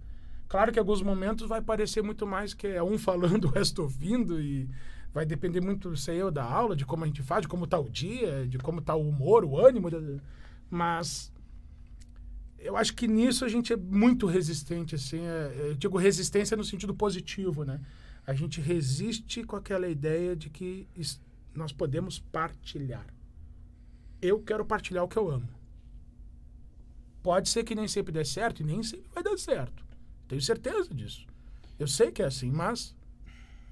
[0.48, 3.82] Claro que em alguns momentos vai parecer muito mais que é um falando, o resto
[3.84, 4.70] ouvindo e
[5.14, 7.80] vai depender muito, sei eu, da aula, de como a gente faz, de como tá
[7.80, 9.90] o dia, de como tá o humor, o ânimo.
[10.70, 11.32] Mas
[12.60, 15.20] eu acho que nisso a gente é muito resistente, assim.
[15.20, 17.80] é- eu digo resistência no sentido positivo, né?
[18.26, 20.88] A gente resiste com aquela ideia de que
[21.54, 23.06] nós podemos partilhar.
[24.22, 25.48] Eu quero partilhar o que eu amo.
[27.22, 29.85] Pode ser que nem sempre dê certo e nem sempre vai dar certo.
[30.28, 31.26] Tenho certeza disso.
[31.78, 32.96] Eu sei que é assim, mas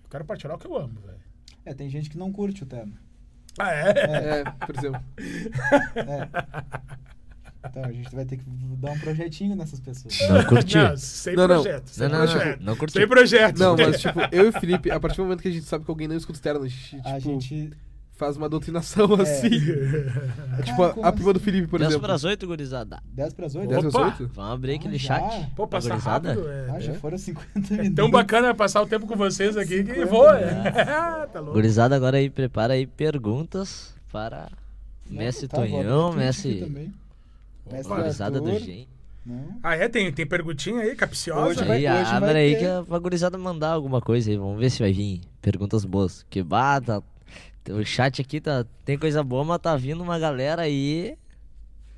[0.03, 1.19] eu quero partilhar o que eu amo, velho.
[1.65, 2.93] É, tem gente que não curte o tema.
[3.57, 3.89] Ah, é?
[3.89, 5.01] É, por exemplo.
[5.95, 6.27] É.
[7.69, 8.43] Então a gente vai ter que
[8.77, 10.19] dar um projetinho nessas pessoas.
[10.29, 10.75] Não curti.
[10.77, 11.55] Não, sem Não, não.
[11.61, 11.87] projeto.
[11.87, 12.59] Sem Não, não, projeto.
[12.59, 12.93] não, não curti.
[12.93, 13.57] Sem projeto.
[13.59, 15.85] Não, mas tipo, eu e o Felipe, a partir do momento que a gente sabe
[15.85, 17.71] que alguém não escuta externo, a gente, tipo, A gente.
[18.15, 19.21] Faz uma doutrinação É.
[19.23, 19.49] assim.
[20.59, 22.07] É, tipo, a, como a prima do Felipe, por 10 exemplo.
[22.07, 23.01] pras 8, gurizada.
[23.11, 23.67] 10 para as 8?
[23.69, 24.05] 10 às Opa!
[24.05, 24.31] 8?
[24.33, 25.19] Vamos abrir aquele Ah, já?
[25.19, 25.49] chat.
[25.55, 26.47] Pô, passar rápido.
[26.49, 26.95] É, Ah, já é.
[26.95, 27.95] foram 50 É minutos.
[27.95, 30.33] tão bacana passar o tempo com vocês aqui que 50, voa.
[30.39, 30.71] né?
[31.33, 31.53] tá louco.
[31.53, 34.47] Gurizada, agora aí, prepara aí perguntas para
[35.09, 36.55] Messi Tá, Tonhão, Twitch Messi.
[36.65, 36.93] também.
[37.71, 38.59] Mestre Gurizada do.
[38.59, 38.87] Gen.
[39.25, 39.57] Não.
[39.63, 39.87] Ah, é?
[39.87, 41.47] Tem, tem perguntinha aí, capciosa?
[41.47, 42.59] Hoje vai- Aí, hoje abre vai aí ter.
[42.59, 44.35] que é pra gurizada mandar alguma coisa aí.
[44.37, 46.25] Vamos ver se vai vir perguntas boas.
[46.29, 47.01] Que bata.
[47.69, 51.17] O chat aqui tá, tem coisa boa, mas tá vindo uma galera aí.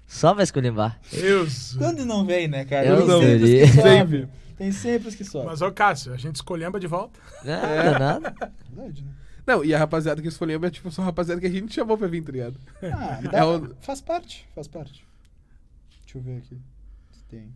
[0.07, 0.71] Só vai escolher
[1.11, 1.75] Deus.
[1.75, 2.85] Quando não vem, né, cara?
[2.87, 3.67] Eu Tem não sempre.
[3.67, 4.29] Sempre.
[4.57, 5.47] Tem sempre os que sobem.
[5.47, 7.19] Mas, ô Cássio, a gente escolhemos de volta.
[7.43, 8.35] Nada, nada.
[8.69, 9.11] Verdade, né?
[9.45, 11.97] Não, e a rapaziada que escolheu é tipo só a rapaziada que a gente chamou
[11.97, 12.59] pra vir, tá ligado?
[12.83, 15.05] Ah, É o- faz parte, faz parte.
[16.03, 16.57] Deixa eu ver aqui.
[17.11, 17.53] Se tem.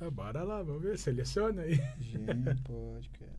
[0.00, 0.98] Ah, bora lá, vamos ver.
[0.98, 1.76] Seleciona aí.
[2.00, 3.30] Gen Podcast.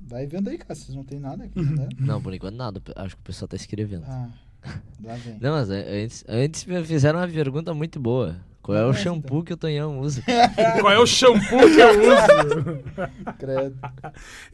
[0.00, 0.74] Vai vendo aí, cara.
[0.74, 1.88] Vocês não tem nada aqui, né?
[1.98, 2.80] Não, por enquanto nada.
[2.96, 4.04] Acho que o pessoal tá escrevendo.
[4.06, 4.28] Ah,
[5.02, 5.38] lá vem.
[5.40, 8.36] Não, mas é, antes, antes me fizeram uma pergunta muito boa.
[8.62, 9.44] Qual é o Começa, shampoo então.
[9.44, 10.22] que o Tonhão usa?
[10.80, 12.82] Qual é o shampoo que eu uso?
[13.38, 13.78] Credo.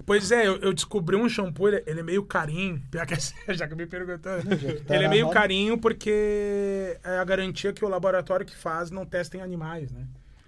[0.07, 2.81] pois é, eu, eu descobri um shampoo, ele, ele é meio carinho.
[2.93, 3.15] Pior que
[3.49, 4.57] é, já que me perguntando.
[4.57, 5.41] já que tá ele é meio roda.
[5.41, 10.07] carinho porque é a garantia que o laboratório que faz não testa em animais, né?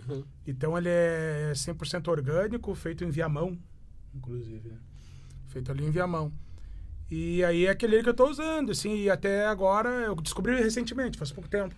[0.09, 0.23] Uhum.
[0.47, 3.59] Então ele é 100% orgânico, feito em Viamão,
[4.17, 4.69] inclusive.
[4.69, 4.77] né?
[5.49, 6.33] Feito ali em Viamão.
[7.11, 11.17] E aí é aquele que eu tô usando, assim, e até agora eu descobri recentemente,
[11.19, 11.75] faz pouco tempo.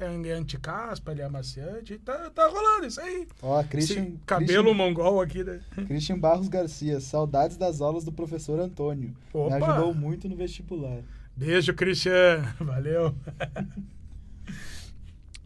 [0.00, 3.26] É anti-caspa, ele é amaciante, e tá, tá rolando isso aí.
[3.42, 5.60] Ó, Christian, Esse cabelo Christian, mongol aqui, né?
[5.88, 7.00] Christian Barros Garcia.
[7.00, 9.12] Saudades das aulas do professor Antônio.
[9.32, 9.58] Opa!
[9.58, 11.00] Me ajudou muito no vestibular.
[11.36, 12.42] Beijo, Christian.
[12.60, 13.12] Valeu.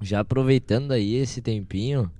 [0.02, 2.10] Já aproveitando aí esse tempinho,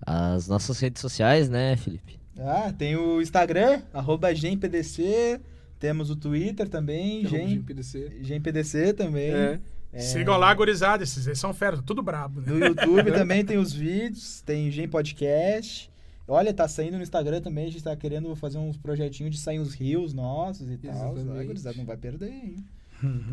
[0.00, 2.19] as nossas redes sociais, né, Felipe?
[2.40, 5.40] Ah, tem o Instagram, arroba GemPDC.
[5.78, 8.18] Temos o Twitter também, Arroba Gem, GPDC.
[8.22, 9.30] GemPDC também.
[9.30, 9.60] É.
[9.92, 11.02] É, Sigam lá, gurizada.
[11.02, 12.52] Esses aí são feras, tudo brabo, né?
[12.52, 15.90] No YouTube também tem os vídeos, tem Gem Podcast.
[16.28, 19.58] Olha, tá saindo no Instagram também, a gente tá querendo fazer uns projetinhos de sair
[19.58, 21.16] uns rios nossos e tal.
[21.16, 21.40] Exatamente.
[21.40, 22.56] Ah, gurizada, não vai perder, hein?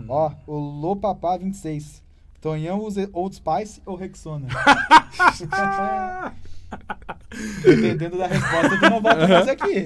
[0.08, 2.02] Ó, o Lopapá 26.
[2.42, 4.48] Tonhão usa Old Spice ou Rexona?
[7.64, 9.86] Dependendo da resposta, tu não volta mais aqui.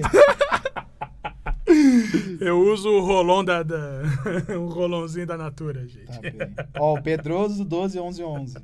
[2.40, 3.62] Eu uso o rolão da.
[3.62, 4.02] da
[4.58, 6.06] o rolãozinho da Natura, gente.
[6.06, 6.32] Tá bem.
[6.78, 8.58] Ó, o Pedroso 121111.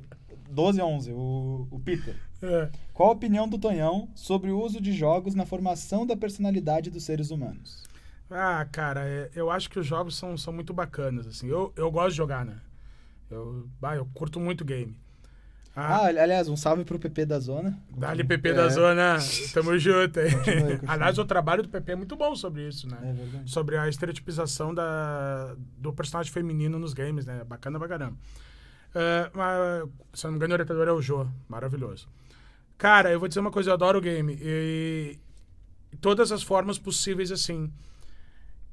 [0.49, 2.15] 1211, o, o Peter.
[2.41, 2.69] É.
[2.93, 7.03] Qual a opinião do Tonhão sobre o uso de jogos na formação da personalidade dos
[7.03, 7.83] seres humanos?
[8.29, 11.47] Ah, cara, é- eu acho que os jogos são, são muito bacanas, assim.
[11.47, 12.57] Eu, eu gosto de jogar, né?
[13.29, 14.95] Eu, bah, eu curto muito game.
[15.79, 17.77] Ah, Ah, aliás, um salve pro PP da Zona.
[17.95, 18.53] Dali PP É.
[18.53, 19.17] da Zona,
[19.53, 20.29] tamo junto aí.
[20.87, 22.97] Aliás, o trabalho do PP é muito bom sobre isso, né?
[23.01, 23.49] É verdade.
[23.49, 27.43] sobre a estereotipização da, do personagem feminino nos games, né?
[27.47, 28.17] Bacana pra caramba.
[28.93, 31.27] É, mas, se eu não me engano, o orientador é o Jô.
[31.47, 32.07] Maravilhoso.
[32.77, 34.37] Cara, eu vou dizer uma coisa, eu adoro o game.
[34.41, 35.17] E,
[35.91, 37.71] e todas as formas possíveis, assim.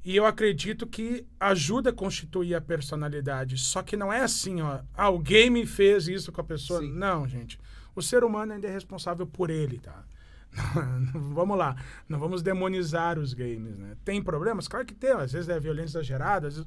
[0.07, 3.59] E eu acredito que ajuda a constituir a personalidade.
[3.59, 4.79] Só que não é assim, ó.
[5.11, 6.79] O game fez isso com a pessoa.
[6.79, 6.93] Sim.
[6.93, 7.59] Não, gente.
[7.93, 10.05] O ser humano ainda é responsável por ele, tá?
[11.13, 11.75] vamos lá.
[12.09, 13.97] Não vamos demonizar os games, né?
[14.05, 14.69] Tem problemas?
[14.69, 15.11] Claro que tem.
[15.11, 16.49] Às vezes é violência exagerada.
[16.49, 16.65] vezes-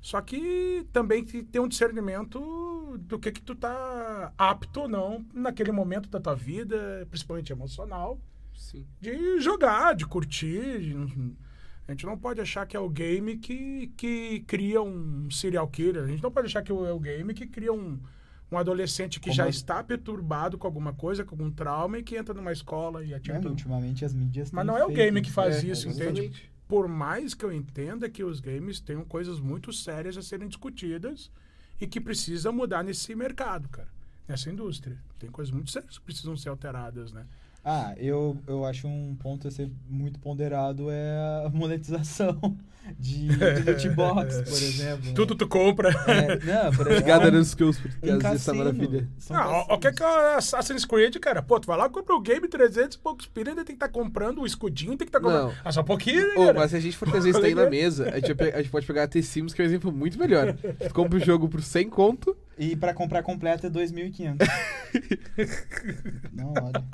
[0.00, 5.70] Só que também tem um discernimento do que que tu tá apto ou não naquele
[5.70, 8.18] momento da tua vida, principalmente emocional
[8.54, 8.86] Sim.
[8.98, 10.80] de jogar, de curtir.
[10.80, 11.49] de
[11.90, 16.04] A gente não pode achar que é o game que, que cria um serial killer.
[16.04, 17.98] A gente não pode achar que é o game que cria um,
[18.50, 22.16] um adolescente que Como já está perturbado com alguma coisa, com algum trauma e que
[22.16, 25.32] entra numa escola e atira É, ultimamente as mídias Mas não é o game que
[25.32, 26.20] faz É, isso, exatamente.
[26.20, 26.50] entende?
[26.68, 31.28] Por mais que eu entenda que os games tenham coisas muito sérias a serem discutidas
[31.80, 33.88] e que precisa mudar nesse mercado, cara.
[34.28, 34.96] Nessa indústria.
[35.18, 37.26] Tem coisas muito sérias que precisam ser alteradas, né?
[37.62, 42.38] Ah, eu, eu acho um ponto a ser muito ponderado é a monetização
[42.98, 45.06] de, de loot box, por exemplo.
[45.06, 45.12] né?
[45.14, 45.90] Tudo tu compra.
[45.90, 49.08] É, não, por exemplo, Obrigado, Aran Skills, por trazer essa maravilha.
[49.30, 51.42] Ah, o- o que é que é Assassin's Creed, cara?
[51.42, 53.88] Pô, tu vai lá, compra o game 300 e poucos pila, ainda tem que estar
[53.88, 55.48] comprando o escudinho, tem que estar comprando.
[55.48, 55.54] Não.
[55.64, 56.58] Ah, só um pouquinho, né, cara?
[56.58, 58.86] mas se a gente for trazer isso daí na mesa, a gente, a gente pode
[58.86, 60.54] pegar a T-Sims, que é um exemplo muito melhor.
[60.54, 64.36] Tu compra o jogo por 100 conto, E pra comprar completo é 2.500.
[66.32, 66.84] não, olha.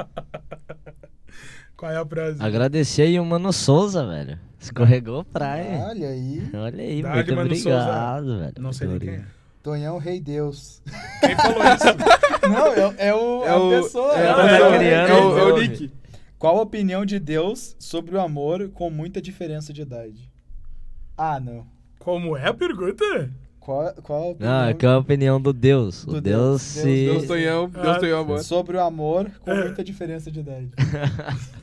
[1.77, 2.45] Qual é a próxima?
[2.47, 4.39] Agradecer aí o Mano Souza, velho.
[4.59, 5.85] Escorregou praia.
[5.89, 6.51] Olha aí.
[6.55, 8.53] Olha aí, Dá-lhe, muito Mano obrigado, velho.
[8.59, 9.24] Não sei quem é.
[9.62, 10.81] Tonhão Rei Deus.
[11.20, 11.85] Quem falou isso?
[12.49, 14.12] Não, é, é o, É a o- pessoa.
[14.14, 15.59] é, o- é, criando é o, é o.
[15.59, 15.91] Nick.
[16.39, 20.31] Qual a opinião de Deus sobre o amor com muita diferença de idade?
[21.18, 21.66] Ah, não.
[21.99, 23.31] Como é a pergunta?
[23.59, 26.05] Qual, qual a opinião Não, é que é a opinião do Deus.
[26.05, 26.22] Do o Deus.
[26.22, 27.05] Deus, Deus, se.
[27.07, 28.39] Deus Tonhão, Deus Ah, Tonhão Amor.
[28.45, 30.70] sobre o amor com muita diferença de idade?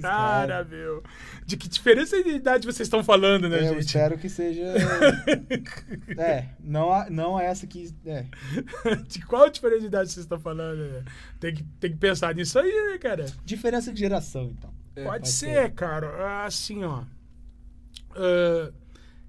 [0.00, 1.02] Cara, meu.
[1.44, 3.86] De que diferença de idade vocês estão falando, né, Eu gente?
[3.86, 4.62] espero que seja.
[6.18, 7.94] é, não, não essa que.
[8.04, 8.24] É.
[9.08, 10.78] De qual diferença de idade vocês estão falando?
[10.78, 11.04] né?
[11.40, 13.26] Tem que, tem que pensar nisso aí, né, cara?
[13.44, 14.72] Diferença de geração, então.
[14.96, 15.72] É, pode, pode ser, ser.
[15.72, 16.44] cara.
[16.44, 17.02] Assim, ó.
[18.14, 18.72] Ah,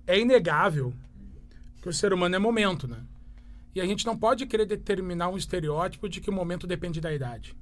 [0.07, 0.91] é inegável
[1.81, 2.97] que o ser humano é momento, né?
[3.75, 7.13] E a gente não pode querer determinar um estereótipo de que o momento depende da
[7.13, 7.55] idade.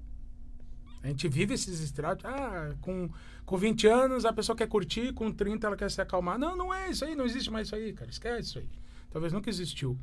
[1.03, 2.31] A gente vive esses estereótipos.
[2.31, 3.09] Ah, com,
[3.45, 6.37] com 20 anos a pessoa quer curtir, com 30 ela quer se acalmar.
[6.37, 8.09] Não, não é isso aí, não existe mais isso aí, cara.
[8.09, 8.69] Esquece isso aí.
[9.11, 9.97] Talvez nunca existiu.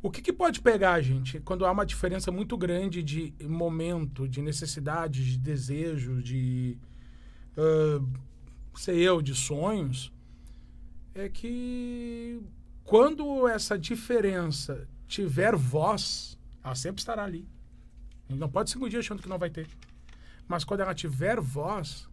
[0.00, 4.40] O que, que pode pegar, gente, quando há uma diferença muito grande de momento, de
[4.40, 6.78] necessidade, de desejo, de.
[7.56, 8.00] ah,
[8.76, 10.12] sei eu, de sonhos,
[11.14, 12.40] é que
[12.84, 17.48] quando essa diferença tiver voz, ela sempre estará ali.
[18.28, 19.66] A gente não pode se iludir achando que não vai ter.
[20.48, 22.08] Mas quando ela tiver voz,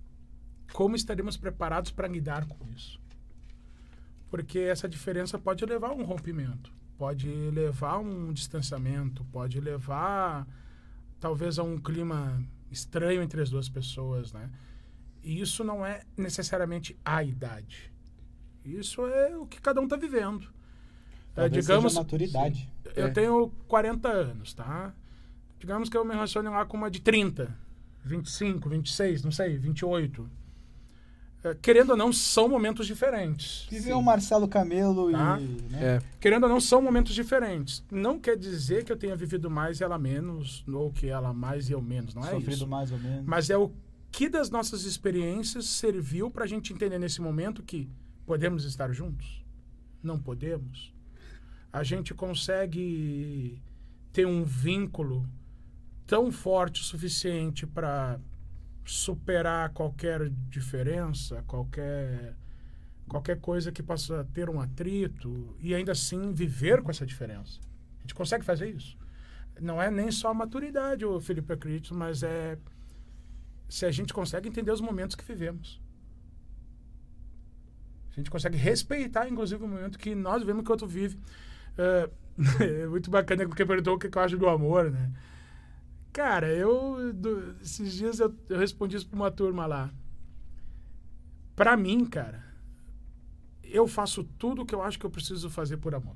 [0.73, 2.99] como estaremos preparados para lidar com isso?
[4.29, 10.45] Porque essa diferença pode levar a um rompimento, pode levar a um distanciamento, pode levar
[11.19, 14.49] talvez a um clima estranho entre as duas pessoas, né?
[15.23, 17.91] E isso não é necessariamente a idade.
[18.63, 20.47] Isso é o que cada um está vivendo.
[21.35, 22.69] É, digamos, maturidade.
[22.95, 23.11] eu É.
[23.11, 24.93] tenho 40 anos, tá?
[25.59, 27.55] Digamos que eu me relaciono lá com uma de 30,
[28.05, 30.29] 25, 26, não sei, 28.
[31.43, 33.67] É, querendo ou não, são momentos diferentes.
[33.69, 35.39] Viveu o Marcelo Camelo Tá.
[35.39, 35.43] e.
[35.71, 35.79] Né?
[35.97, 36.01] É.
[36.19, 37.83] Querendo ou não, são momentos diferentes.
[37.91, 41.69] Não quer dizer que eu tenha vivido mais e ela menos, ou que ela mais
[41.69, 42.67] e eu menos, não é Sofrido isso.
[42.67, 43.25] mais ou menos.
[43.25, 43.71] Mas é o
[44.11, 47.89] que das nossas experiências serviu para a gente entender nesse momento que
[48.25, 49.43] podemos estar juntos?
[50.01, 50.93] Não podemos.
[51.71, 53.61] A gente consegue
[54.13, 55.27] ter um vínculo
[56.05, 58.19] tão forte o suficiente para
[58.83, 62.35] superar qualquer diferença, qualquer
[63.07, 67.59] qualquer coisa que possa ter um atrito e ainda assim viver com essa diferença.
[67.99, 68.97] A gente consegue fazer isso.
[69.61, 72.57] Não é nem só a maturidade, o Felipe acredito, mas é
[73.69, 75.81] se a gente consegue entender os momentos que vivemos.
[78.11, 81.19] A gente consegue respeitar, inclusive, o momento que nós vivemos que o outro vive.
[81.77, 82.09] É,
[82.83, 85.11] é muito bacana porque perguntou o que eu acho do amor, né?
[86.15, 87.11] Cara, eu.
[87.13, 89.93] do- esses dias eu, eu respondi isso pra uma turma lá.
[91.57, 92.41] Pra mim, cara,
[93.61, 96.15] eu faço tudo o que eu acho que eu preciso fazer por amor.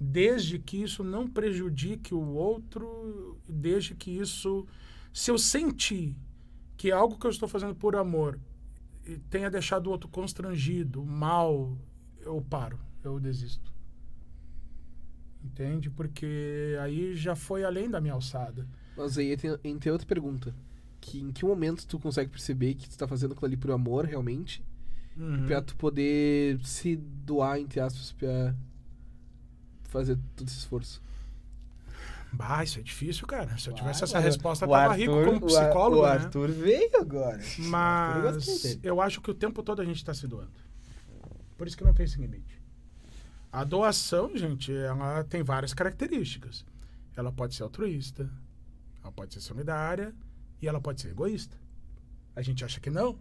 [0.00, 4.64] Desde que isso não prejudique o outro, desde que isso.
[5.12, 6.16] Se eu sentir
[6.76, 8.38] que algo que eu estou fazendo por amor
[9.28, 11.76] tenha deixado o outro constrangido, mal,
[12.20, 13.72] eu paro, eu desisto.
[15.44, 15.88] Entende?
[15.90, 18.66] Porque aí já foi além da minha alçada.
[18.96, 20.54] Mas aí tem, outra pergunta.
[21.00, 24.04] Que em que momento tu consegue perceber que tu tá fazendo aquilo ali por amor,
[24.04, 24.64] realmente?
[25.16, 25.46] Uhum.
[25.46, 28.54] Pra tu poder se doar, entre aspas, pra
[29.84, 31.00] fazer todo esse esforço.
[32.32, 33.56] Bah, isso é difícil, cara.
[33.56, 35.64] Se eu tivesse Ah, essa o- resposta, eu o tava Arthur- rico como o Ar-
[35.64, 36.12] psicólogo, O né?
[36.12, 37.40] Arthur veio agora.
[37.58, 40.50] Mas eu acho que o tempo todo a gente está se doando.
[41.56, 42.57] Por isso que não tem esse limite.
[43.50, 46.64] A doação, gente, ela tem várias características.
[47.16, 48.30] Ela pode ser altruísta,
[49.02, 50.14] ela pode ser solidária
[50.60, 51.56] e ela pode ser egoísta.
[52.36, 53.18] A gente acha que não,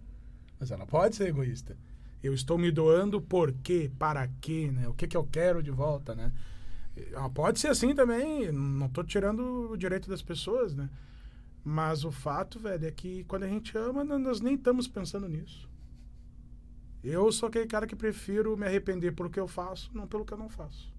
[0.59, 1.77] mas ela pode ser egoísta.
[2.21, 3.89] Eu estou me doando por quê?
[3.97, 4.69] Para quê?
[4.71, 4.87] Né?
[4.87, 6.31] O que, que eu quero de volta, né?
[7.11, 10.89] Ela pode ser assim também, não estou tirando o direito das pessoas, né?
[11.63, 15.69] Mas o fato, velho, é que quando a gente ama, nós nem estamos pensando nisso.
[17.07, 20.33] Eu sou aquele cara que prefiro me arrepender pelo que eu faço, não pelo que
[20.33, 20.93] eu não faço.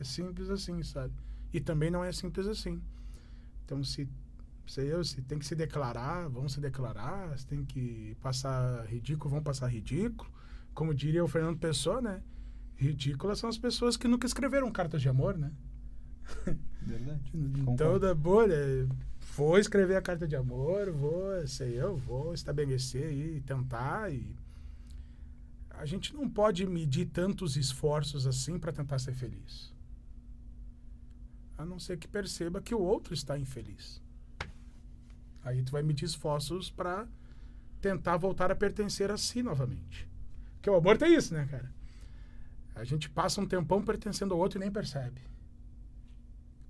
[0.00, 1.14] É simples assim, sabe?
[1.52, 2.80] E também não é simples assim.
[3.64, 4.08] Então, se,
[4.66, 7.36] sei eu, se tem que se declarar, vão se declarar.
[7.38, 10.30] Se tem que passar ridículo, vão passar ridículo.
[10.74, 12.22] Como diria o Fernando Pessoa, né?
[12.76, 15.52] Ridículas são as pessoas que nunca escreveram cartas de amor, né?
[16.82, 17.30] Verdade.
[17.34, 18.00] Então, Concordo.
[18.00, 18.88] da bolha,
[19.38, 24.12] vou escrever a carta de amor, vou, sei eu, vou estabelecer e tentar.
[24.12, 24.34] E
[25.70, 29.72] a gente não pode medir tantos esforços assim para tentar ser feliz.
[31.56, 34.02] A não ser que perceba que o outro está infeliz.
[35.44, 37.06] Aí tu vai medir esforços para
[37.80, 40.08] tentar voltar a pertencer a si novamente.
[40.54, 41.72] Porque o amor tem isso, né, cara?
[42.74, 45.20] A gente passa um tempão pertencendo ao outro e nem percebe.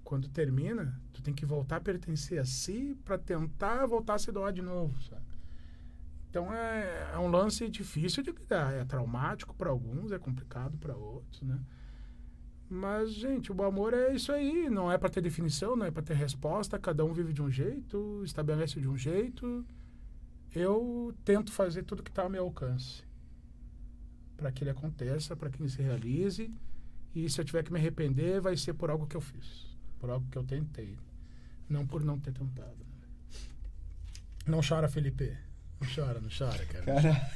[0.08, 4.32] Quando termina, tu tem que voltar a pertencer a si para tentar voltar a se
[4.32, 5.26] doar de novo, sabe?
[6.30, 8.72] Então é, é um lance difícil de lidar.
[8.72, 11.60] É traumático para alguns, é complicado para outros, né?
[12.70, 14.70] Mas, gente, o amor é isso aí.
[14.70, 16.78] Não é para ter definição, não é para ter resposta.
[16.78, 19.62] Cada um vive de um jeito, estabelece de um jeito.
[20.54, 23.04] Eu tento fazer tudo que está ao meu alcance
[24.38, 26.50] para que ele aconteça, para que ele se realize.
[27.14, 29.67] E se eu tiver que me arrepender, vai ser por algo que eu fiz,
[29.98, 30.96] por algo que eu tentei,
[31.68, 32.76] não por não ter tentado.
[34.46, 35.36] Não chora, Felipe.
[35.80, 36.84] Não chora, não chora, cara.
[36.84, 37.30] Cara,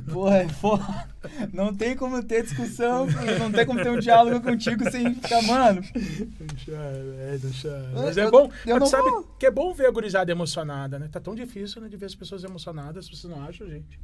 [0.12, 1.08] porra, é foda.
[1.52, 3.06] Não tem como ter discussão,
[3.38, 5.82] não tem como ter um diálogo contigo sem ficar, mano.
[5.82, 7.90] Não chora, é, não chora.
[7.94, 9.24] Mas Eu- é bom, eu mas não sabe vou.
[9.38, 11.08] que é bom ver a gurizada emocionada, né?
[11.08, 13.98] Tá tão difícil, né, de ver as pessoas emocionadas, vocês não acham, gente?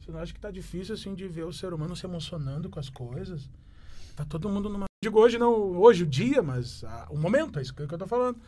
[0.00, 2.80] Você não acha que tá difícil, assim, de ver o ser humano se emocionando com
[2.80, 3.48] as coisas?
[4.20, 4.84] Tá todo mundo numa...
[5.02, 8.06] Digo hoje, não hoje o dia, mas ah, o momento, é isso que eu tô
[8.06, 8.38] falando.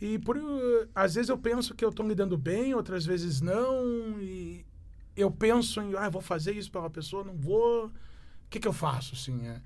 [0.00, 3.40] E por uh, às vezes eu penso que eu tô me dando bem, outras vezes
[3.40, 4.64] não, e
[5.16, 7.86] eu penso em, ah, vou fazer isso para uma pessoa, não vou.
[7.86, 7.92] O
[8.50, 9.46] que que eu faço, assim?
[9.46, 9.60] É,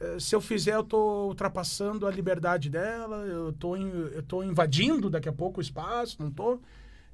[0.00, 4.42] é, se eu fizer, eu tô ultrapassando a liberdade dela, eu tô, in- eu tô
[4.42, 6.58] invadindo daqui a pouco o espaço, não tô?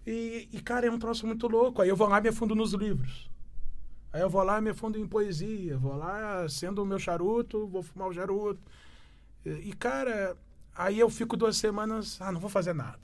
[0.06, 1.82] E, e, cara, é um troço muito louco.
[1.82, 3.30] Aí eu vou lá e me afundo nos livros.
[4.12, 5.76] Aí eu vou lá e me afundo em poesia.
[5.76, 8.60] Vou lá, acendo o meu charuto, vou fumar o charuto.
[9.44, 10.36] E, cara,
[10.74, 13.00] aí eu fico duas semanas, ah, não vou fazer nada.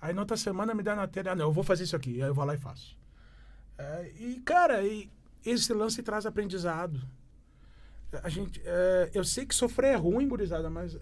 [0.00, 2.22] Aí na outra semana me dá na telha, ah, não, eu vou fazer isso aqui.
[2.22, 2.96] Aí eu vou lá e faço.
[3.76, 5.10] É, e, cara, e
[5.44, 7.00] esse lance traz aprendizado.
[8.22, 10.98] A gente, é, eu sei que sofrer é ruim, gurizada, mas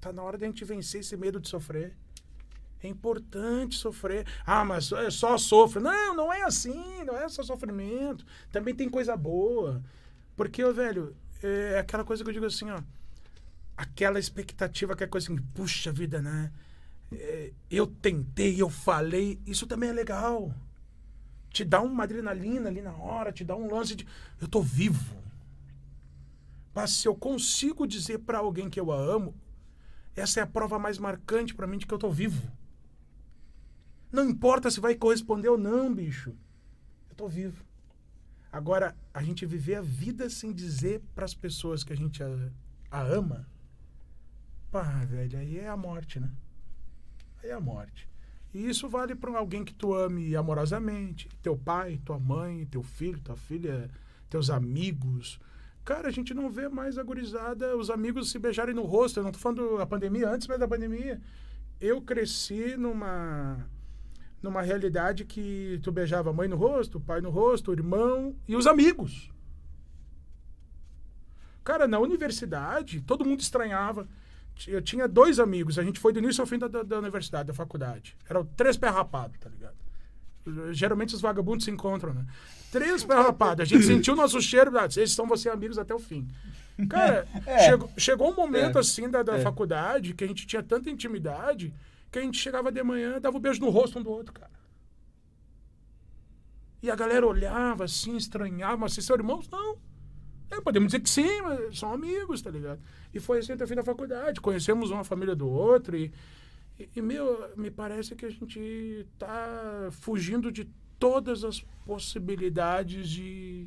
[0.00, 1.96] tá na hora de a gente vencer esse medo de sofrer.
[2.86, 4.24] É importante sofrer.
[4.46, 5.80] Ah, mas é só sofro.
[5.80, 8.24] Não, não é assim, não é só sofrimento.
[8.52, 9.82] Também tem coisa boa.
[10.36, 12.80] Porque, velho, é aquela coisa que eu digo assim, ó.
[13.76, 16.52] Aquela expectativa, aquela coisa assim, puxa vida, né?
[17.12, 19.40] É, eu tentei, eu falei.
[19.44, 20.54] Isso também é legal.
[21.50, 24.06] Te dá uma adrenalina ali na hora, te dá um lance de.
[24.40, 25.16] Eu tô vivo.
[26.72, 29.34] Mas se eu consigo dizer pra alguém que eu a amo,
[30.14, 32.50] essa é a prova mais marcante pra mim de que eu tô vivo.
[34.16, 36.34] Não importa se vai corresponder ou não, bicho.
[37.10, 37.62] Eu tô vivo.
[38.50, 42.28] Agora, a gente viver a vida sem dizer pras pessoas que a gente a,
[42.90, 43.46] a ama,
[44.72, 46.30] pá, velho, aí é a morte, né?
[47.42, 48.08] Aí é a morte.
[48.54, 53.20] E isso vale pra alguém que tu ame amorosamente, teu pai, tua mãe, teu filho,
[53.20, 53.90] tua filha,
[54.30, 55.38] teus amigos.
[55.84, 59.20] Cara, a gente não vê mais a gurizada, os amigos se beijarem no rosto.
[59.20, 61.20] Eu não tô falando da pandemia, antes mesmo da pandemia.
[61.78, 63.75] Eu cresci numa
[64.46, 68.34] numa realidade que tu beijava a mãe no rosto, o pai no rosto, o irmão
[68.48, 69.30] e os amigos.
[71.64, 74.06] Cara, na universidade, todo mundo estranhava.
[74.66, 77.48] Eu tinha dois amigos, a gente foi do início ao fim da, da, da universidade,
[77.48, 78.16] da faculdade.
[78.28, 79.74] Eram três pé rapados, tá ligado?
[80.72, 82.24] Geralmente os vagabundos se encontram, né?
[82.70, 83.62] Três pé rapados.
[83.62, 86.26] A gente sentiu o nosso cheiro, ah, eles são você amigos até o fim.
[86.88, 87.58] Cara, É.
[87.66, 88.80] chegou, chegou um momento É.
[88.80, 89.40] assim da, da É.
[89.42, 91.74] faculdade que a gente tinha tanta intimidade
[92.18, 94.50] a gente chegava de manhã, dava um beijo no rosto um do outro, cara.
[96.82, 99.48] E a galera olhava assim, estranhava, mas vocês são irmãos?
[99.48, 99.78] Não.
[100.50, 102.80] É, podemos dizer que sim, mas são amigos, tá ligado?
[103.12, 104.40] E foi assim até o fim da faculdade.
[104.40, 106.12] Conhecemos uma família do outro e,
[106.78, 113.66] e, e, meu, me parece que a gente tá fugindo de todas as possibilidades de,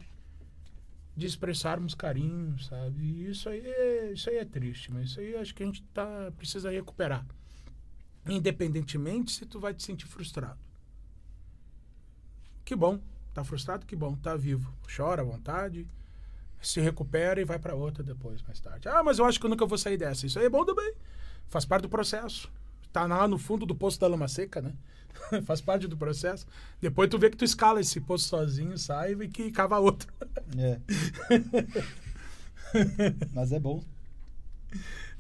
[1.16, 3.02] de expressarmos carinho, sabe?
[3.02, 5.84] E isso aí é, isso aí é triste, mas isso aí acho que a gente
[5.94, 7.26] tá, precisa recuperar.
[8.30, 10.60] Independentemente se tu vai te sentir frustrado.
[12.64, 13.00] Que bom.
[13.34, 13.86] Tá frustrado?
[13.86, 14.16] Que bom.
[14.16, 14.72] Tá vivo.
[14.96, 15.88] Chora à vontade.
[16.62, 18.88] Se recupera e vai pra outra depois, mais tarde.
[18.90, 20.26] Ah, mas eu acho que eu nunca vou sair dessa.
[20.26, 20.94] Isso aí é bom também.
[21.48, 22.52] Faz parte do processo.
[22.92, 24.74] Tá lá no fundo do poço da lama seca, né?
[25.46, 26.46] Faz parte do processo.
[26.82, 30.12] Depois tu vê que tu escala esse poço sozinho, sai e que cava outro.
[30.58, 30.80] É.
[33.34, 33.84] Mas é bom.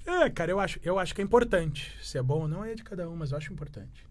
[0.10, 1.91] É, cara, eu acho, eu acho que é importante.
[2.01, 4.07] Se é bom ou não é de cada um, mas eu acho importante.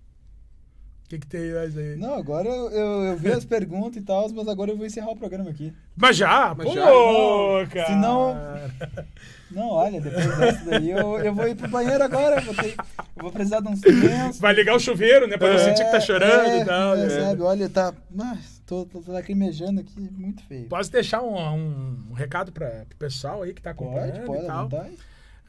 [1.04, 1.96] O que, que tem mais aí?
[1.96, 5.10] Não, agora eu, eu, eu vi as perguntas e tal, mas agora eu vou encerrar
[5.10, 5.72] o programa aqui.
[5.96, 6.54] Mas já?
[6.54, 7.66] Mas Pô, já?
[7.72, 7.86] cara.
[7.86, 8.36] Senão-
[9.50, 12.36] Não, olha, depois dessa daí eu, eu vou ir pro banheiro agora.
[12.36, 14.38] Eu vou, ter, eu vou precisar de uns lenços.
[14.38, 15.38] Vai ligar o chuveiro, né?
[15.38, 16.94] Pra não sentir que tá chorando é, e tal.
[16.94, 17.08] é, né?
[17.08, 17.94] sabe, olha, tá.
[18.10, 20.68] Mas, tô, tô, tô lacrimejando aqui, muito feio.
[20.68, 24.44] Posso deixar um, um, um recado para o pessoal aí que tá acompanhando Pode, pode,
[24.44, 24.68] e tal.
[24.68, 24.98] vontade.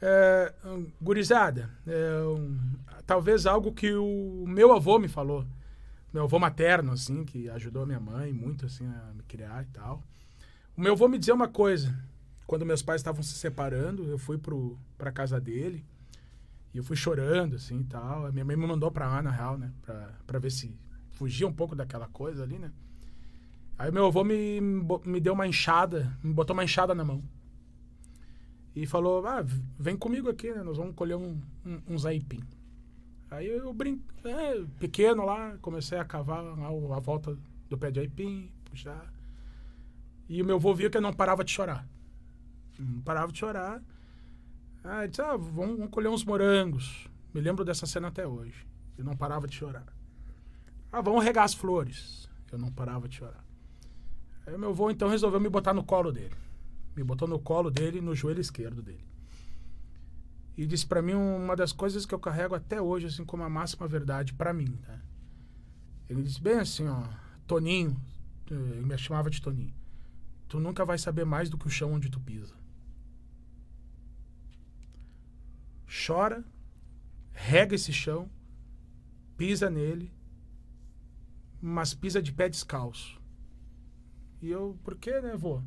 [0.02, 0.54] É,
[1.00, 2.58] gurizada, é, um,
[3.06, 5.44] talvez algo que o meu avô me falou.
[6.12, 10.02] Meu avô materno, assim, que ajudou minha mãe muito, assim, a me criar e tal.
[10.76, 11.94] O meu avô me dizia uma coisa.
[12.46, 15.84] quando meus pais estavam se separando, eu fui pro, pra casa dele.
[16.72, 18.26] E eu fui chorando, assim, e tal.
[18.26, 19.70] A minha mãe me mandou pra lá, na real, né?
[20.26, 20.74] Pra ver se
[21.12, 22.72] fugia um pouco daquela coisa ali, né?
[23.78, 24.60] Aí meu avô me,
[25.04, 27.22] me deu uma enxada, me botou uma enxada na mão.
[28.74, 29.44] E falou, ah,
[29.78, 30.62] vem comigo aqui, né?
[30.62, 32.42] Nós vamos colher um, um, uns aipim.
[33.30, 37.36] Aí eu brinco, é, pequeno lá, comecei a cavar a, a volta
[37.68, 39.12] do pé de aipim, puxar.
[40.28, 41.86] E o meu avô viu que eu não parava de chorar.
[42.78, 43.82] Não parava de chorar.
[44.82, 47.08] Ah, disse, ah, vamos, vamos colher uns morangos.
[47.34, 48.66] Me lembro dessa cena até hoje.
[48.96, 49.86] Eu não parava de chorar.
[50.90, 52.28] Ah, vamos regar as flores.
[52.50, 53.44] Eu não parava de chorar.
[54.46, 56.34] Aí meu avô então resolveu me botar no colo dele.
[56.96, 59.04] Me botou no colo dele, no joelho esquerdo dele.
[60.56, 63.48] E disse para mim uma das coisas que eu carrego até hoje, assim, como a
[63.48, 65.00] máxima verdade para mim, né?
[66.08, 67.04] Ele disse bem assim, ó,
[67.46, 67.96] Toninho,
[68.50, 69.74] ele me chamava de Toninho.
[70.48, 72.54] Tu nunca vai saber mais do que o chão onde tu pisa.
[76.06, 76.44] Chora,
[77.32, 78.28] rega esse chão,
[79.36, 80.12] pisa nele,
[81.60, 83.20] mas pisa de pé descalço.
[84.42, 85.62] E eu, por que, né, vô?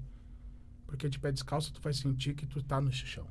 [0.94, 3.28] Porque de pé descalço tu vai sentir que tu tá no chão.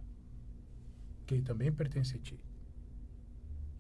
[1.25, 2.37] Que ele também pertence a ti.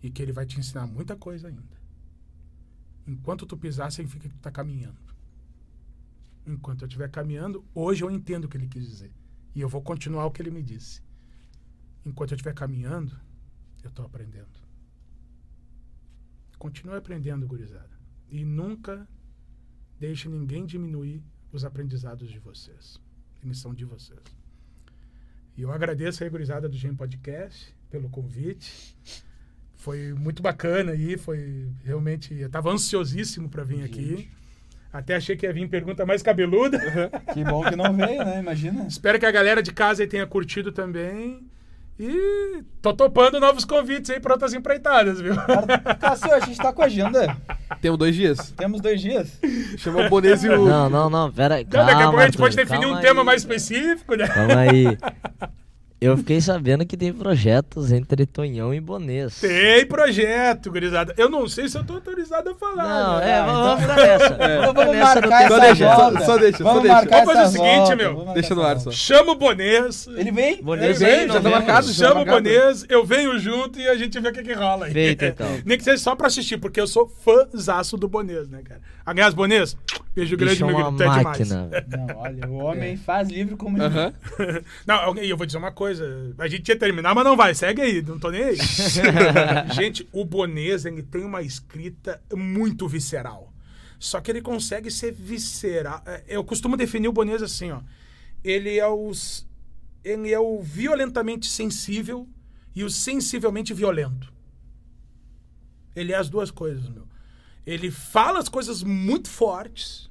[0.01, 1.83] E que ele vai te ensinar muita coisa ainda.
[3.05, 5.03] Enquanto tu pisar, significa que tu tá caminhando.
[6.47, 9.13] Enquanto eu estiver caminhando, hoje eu entendo o que ele quis dizer.
[9.53, 11.03] E eu vou continuar o que ele me disse.
[12.07, 13.21] Enquanto eu estiver caminhando,
[13.83, 14.61] eu estou aprendendo.
[16.57, 17.99] Continue aprendendo, gurizada.
[18.29, 19.09] E nunca
[19.99, 21.21] deixe ninguém diminuir
[21.51, 23.03] os aprendizados de vocês.
[23.45, 24.21] Eles são de vocês.
[25.57, 28.97] E eu agradeço a gurizada do Gen Podcast pelo convite.
[29.75, 32.33] Foi muito bacana aí, foi realmente.
[32.35, 34.31] Eu estava ansiosíssimo para vir aqui.
[34.93, 36.79] Até achei que ia vir pergunta mais cabeluda.
[37.33, 38.41] Que bom que não veio, né?
[38.41, 38.87] Imagina.
[38.87, 41.47] Espero que a galera de casa tenha curtido também.
[42.05, 45.35] E tô topando novos convites aí para outras empreitadas, viu?
[46.01, 47.37] Cássio, a gente tá com a agenda.
[47.81, 48.53] Temos dois dias.
[48.57, 49.39] Temos dois dias.
[49.79, 50.67] Chama o Bonês e o.
[50.67, 51.63] Não, não, não, pera aí.
[51.63, 53.27] Então, daqui a pouco a gente pode definir um calma tema aí.
[53.27, 54.27] mais específico, né?
[54.27, 54.99] Calma aí.
[56.05, 59.41] Eu fiquei sabendo que tem projetos entre Tonhão e Bonês.
[59.41, 61.15] Tem projeto, gurizada.
[61.17, 62.83] Eu não sei se eu tô autorizado a falar.
[62.89, 63.31] Não, né?
[63.31, 64.29] é, Ah, vamos, então- vamos ficar nessa.
[64.63, 66.19] Vamos, Vamos marcar nessa essa Só deixa, volta.
[66.19, 66.97] só- só deixa, só Vamos deixa.
[66.97, 68.17] marcar Vamos fazer essa o seguinte, volta, meu.
[68.17, 68.91] marcar Deixa no essa ar só.
[68.91, 70.07] Chama o Bonês.
[70.09, 70.63] Ele vem?
[70.63, 71.87] Bonês Ele vem, vem, já tá marcado.
[71.89, 72.25] Chama o.
[72.25, 74.93] Bonês, eu venho junto e a gente vê o que, que rola aí.
[74.93, 75.47] Feito, então.
[75.65, 78.81] Nem que seja só pra assistir, porque eu sou fãzaço do Bonês, né, cara?
[79.05, 79.77] Aliás, Bonês,
[80.15, 81.51] beijo grande, Bicho é meu querido, tu é demais.
[81.89, 83.99] Não, olha, o homem faz livro como ninguém.
[83.99, 84.13] Aham.
[84.87, 86.35] Não, eu vou dizer uma coisa.
[86.39, 87.55] A gente ia terminar, mas não vai.
[87.55, 88.57] Segue aí, não tô nem aí.
[89.75, 93.53] gente, o Bonês, ele tem uma escrita muito visceral.
[93.99, 96.03] Só que ele consegue ser visceral.
[96.07, 97.81] É, Eu costumo definir o Bonês assim, ó.
[98.45, 99.47] Ele é os...
[100.05, 102.29] Ele é o violentamente sensível
[102.75, 104.33] e o sensivelmente violento.
[105.95, 107.07] Ele é as duas coisas, meu.
[107.67, 110.11] Ele fala as coisas muito fortes,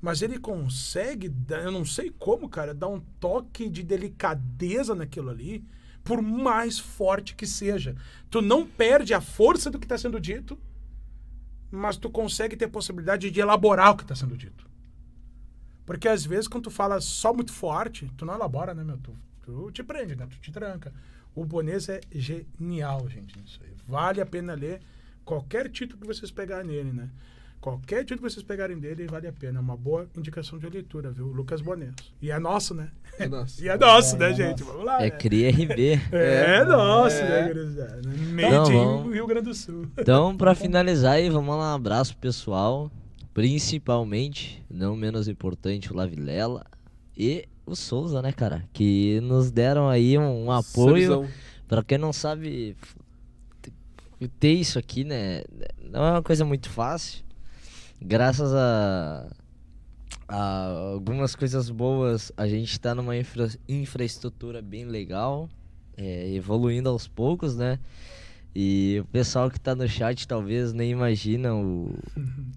[0.00, 1.32] mas ele consegue,
[1.62, 5.64] eu não sei como, cara, dar um toque de delicadeza naquilo ali,
[6.02, 7.94] por mais forte que seja.
[8.30, 10.58] Tu não perde a força do que está sendo dito,
[11.70, 14.68] mas tu consegue ter possibilidade de elaborar o que está sendo dito.
[15.84, 18.96] Porque às vezes, quando tu fala só muito forte, tu não elabora, né, meu?
[18.98, 20.26] Tu, tu te prende, né?
[20.26, 20.92] Tu te tranca.
[21.34, 23.74] O Bonês é genial, gente, nisso aí.
[23.86, 24.80] Vale a pena ler
[25.30, 27.08] qualquer título que vocês pegarem nele, né?
[27.60, 29.58] Qualquer título que vocês pegarem dele, vale a pena.
[29.58, 31.26] É uma boa indicação de leitura, viu?
[31.26, 31.92] Lucas Bonês.
[32.20, 32.90] E é nosso, né?
[33.18, 33.60] É nosso.
[33.62, 34.60] E é nosso, É, né, é gente?
[34.62, 34.64] nosso.
[34.72, 34.96] Vamos lá.
[35.04, 35.50] É né?
[35.50, 36.00] RB.
[36.10, 36.64] É, É.
[36.64, 37.28] nosso, É.
[37.28, 38.00] né, gurizada?
[38.02, 39.12] Made in.
[39.12, 39.86] Rio Grande do Sul.
[39.96, 42.90] Então, pra finalizar aí, vamos lá, um abraço pro pessoal.
[43.32, 46.64] Principalmente, não menos importante, o Lavilela
[47.16, 48.64] e o Souza, né, cara?
[48.72, 51.06] Que nos deram aí um, um apoio.
[51.12, 51.28] Sorrisão.
[51.68, 52.74] Pra quem não sabe,
[54.28, 55.42] ter isso aqui, né?
[55.82, 57.24] Não é uma coisa muito fácil.
[58.00, 59.26] Graças a,
[60.28, 65.48] a algumas coisas boas, a gente tá numa infra- infraestrutura bem legal,
[65.96, 67.78] é, evoluindo aos poucos, né?
[68.52, 71.94] E o pessoal que tá no chat talvez nem imagina o,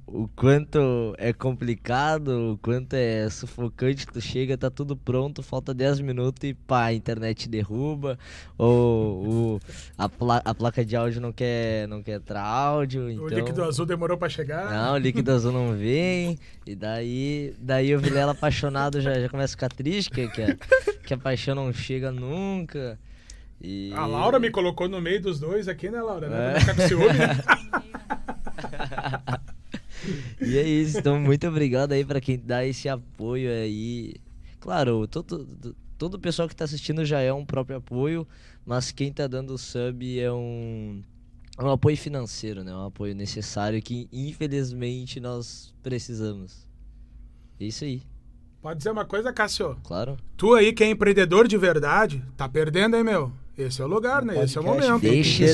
[0.07, 0.79] o quanto
[1.19, 4.07] é complicado, o quanto é sufocante.
[4.07, 8.17] Tu chega, tá tudo pronto, falta 10 minutos e pá, a internet derruba,
[8.57, 9.59] ou o,
[9.95, 13.11] a, pla- a placa de áudio não quer, não quer entrar áudio.
[13.11, 13.25] Então...
[13.25, 14.71] O líquido azul demorou pra chegar.
[14.71, 16.39] Não, o líquido azul não vem.
[16.65, 20.55] E daí, daí o Vilela apaixonado já, já começa a ficar triste, que, que, a,
[21.05, 22.97] que a paixão não chega nunca.
[23.63, 23.93] E...
[23.93, 26.27] A Laura me colocou no meio dos dois aqui, né, Laura?
[26.27, 26.35] Né?
[26.35, 26.51] É.
[26.51, 27.37] Pra não ficar com ciúme, né?
[30.41, 34.15] E é isso, então muito obrigado aí pra quem dá esse apoio aí.
[34.59, 35.47] Claro, todo,
[35.97, 38.27] todo o pessoal que tá assistindo já é um próprio apoio,
[38.65, 41.01] mas quem tá dando sub é um,
[41.57, 42.75] é um apoio financeiro, né?
[42.75, 46.67] Um apoio necessário que infelizmente nós precisamos.
[47.59, 48.01] É isso aí,
[48.61, 49.77] Pode dizer uma coisa, Cássio?
[49.83, 50.17] claro.
[50.37, 53.31] Tu aí que é empreendedor de verdade, tá perdendo, hein, meu?
[53.57, 54.43] Esse é o lugar, né?
[54.43, 54.99] Esse é o momento.
[54.99, 55.45] Deixa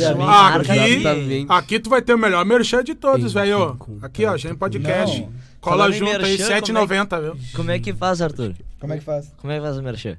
[0.55, 3.77] Aqui, aqui tu vai ter o melhor merchan de todos, Tem velho.
[3.77, 5.21] que Aqui, ó, Gen Podcast.
[5.21, 5.33] Não.
[5.59, 7.37] Cola junto aí, merchan, R$7,90, viu?
[7.53, 8.55] Como é que faz, Arthur?
[8.79, 9.33] Como é que faz?
[9.37, 10.17] Como é que faz o merchan?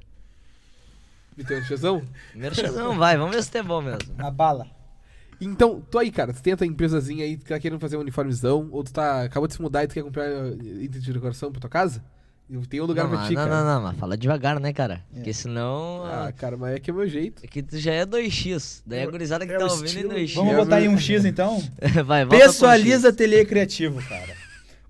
[1.35, 2.03] Vitor Chazão?
[2.35, 4.13] Merchanzão, vai, vamos ver se é bom mesmo.
[4.15, 4.67] Na bala.
[5.39, 8.01] Então, tu aí, cara, tu tem a tua empresazinha aí, tu tá querendo fazer um
[8.01, 11.13] uniformezão, ou tu tá, acabou de se mudar e tu quer comprar uh, item de
[11.13, 12.03] decoração pra tua casa?
[12.69, 13.63] Tenho um lugar não, pra ti, não, cara.
[13.63, 15.01] não, não, mas fala devagar, né, cara?
[15.13, 16.03] Porque senão.
[16.05, 17.41] Ah, ah, cara, mas é que é o meu jeito.
[17.43, 18.81] É que tu já é 2x.
[18.85, 20.09] Daí a É- gurizada que é tá ouvindo é estilo.
[20.13, 20.33] 2x.
[20.35, 21.63] Vamos É, botar aí um X então?
[22.05, 23.13] Vai, Personaliza X.
[23.13, 24.35] Ateliê Criativo, cara.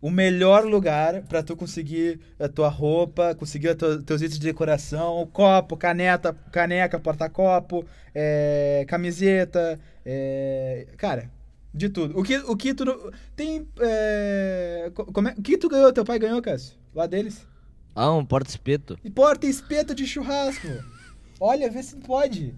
[0.01, 5.29] O melhor lugar pra tu conseguir a tua roupa, conseguir os teus, itens de decoração,
[5.31, 7.85] copo, caneta, caneca, porta-copo,
[8.15, 11.29] é, camiseta, é, cara,
[11.71, 12.19] de tudo.
[12.19, 15.93] O que, o que tu não- tem, é, co- como é- o que tu ganhou?
[15.93, 16.73] Teu pai ganhou, Cássio?
[16.95, 17.45] Lá deles?
[17.95, 18.97] Ah, um porta-espeto.
[19.03, 20.67] E porta e espeto de churrasco.
[21.39, 22.53] Olha, vê se pode.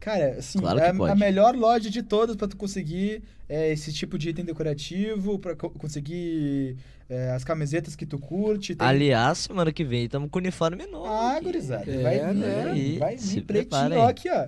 [0.00, 1.12] Cara, assim, Claro que é a- pode.
[1.12, 5.56] a melhor loja de todas pra tu conseguir é, esse tipo de item decorativo, pra
[5.56, 6.76] co- conseguir
[7.08, 8.76] é, as camisetas que tu curte.
[8.76, 11.06] tem- Aliás, semana que vem estamos com uniforme novo.
[11.06, 11.44] Ah, aqui.
[11.46, 11.90] gurizada.
[11.90, 12.70] É, vai vir, né?
[12.70, 14.46] Aí, vai vir pretinho, aqui, ó.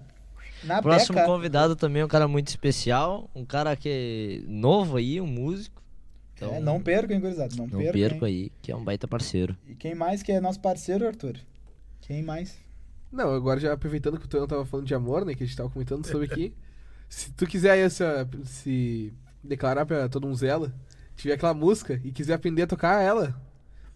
[0.63, 1.27] Na Próximo beca.
[1.27, 3.31] convidado também é um cara muito especial.
[3.35, 5.80] Um cara que é novo aí, um músico.
[6.41, 7.55] Então, É, não percam, hein, gurizada.
[7.55, 7.93] Não, não percam.
[7.93, 9.55] perco aí, que é um baita parceiro.
[9.69, 11.37] E quem mais que é nosso parceiro, Arthur?
[12.01, 12.57] Quem mais?
[13.13, 15.57] Não, agora já aproveitando que o Tonho tava falando de amor, né, que a gente
[15.57, 16.55] tava comentando sobre aqui.
[17.11, 19.13] se tu quiser aí essa, se
[19.45, 20.73] declarar pra todo um zela,
[21.15, 23.39] tiver aquela música e quiser aprender a tocar ela,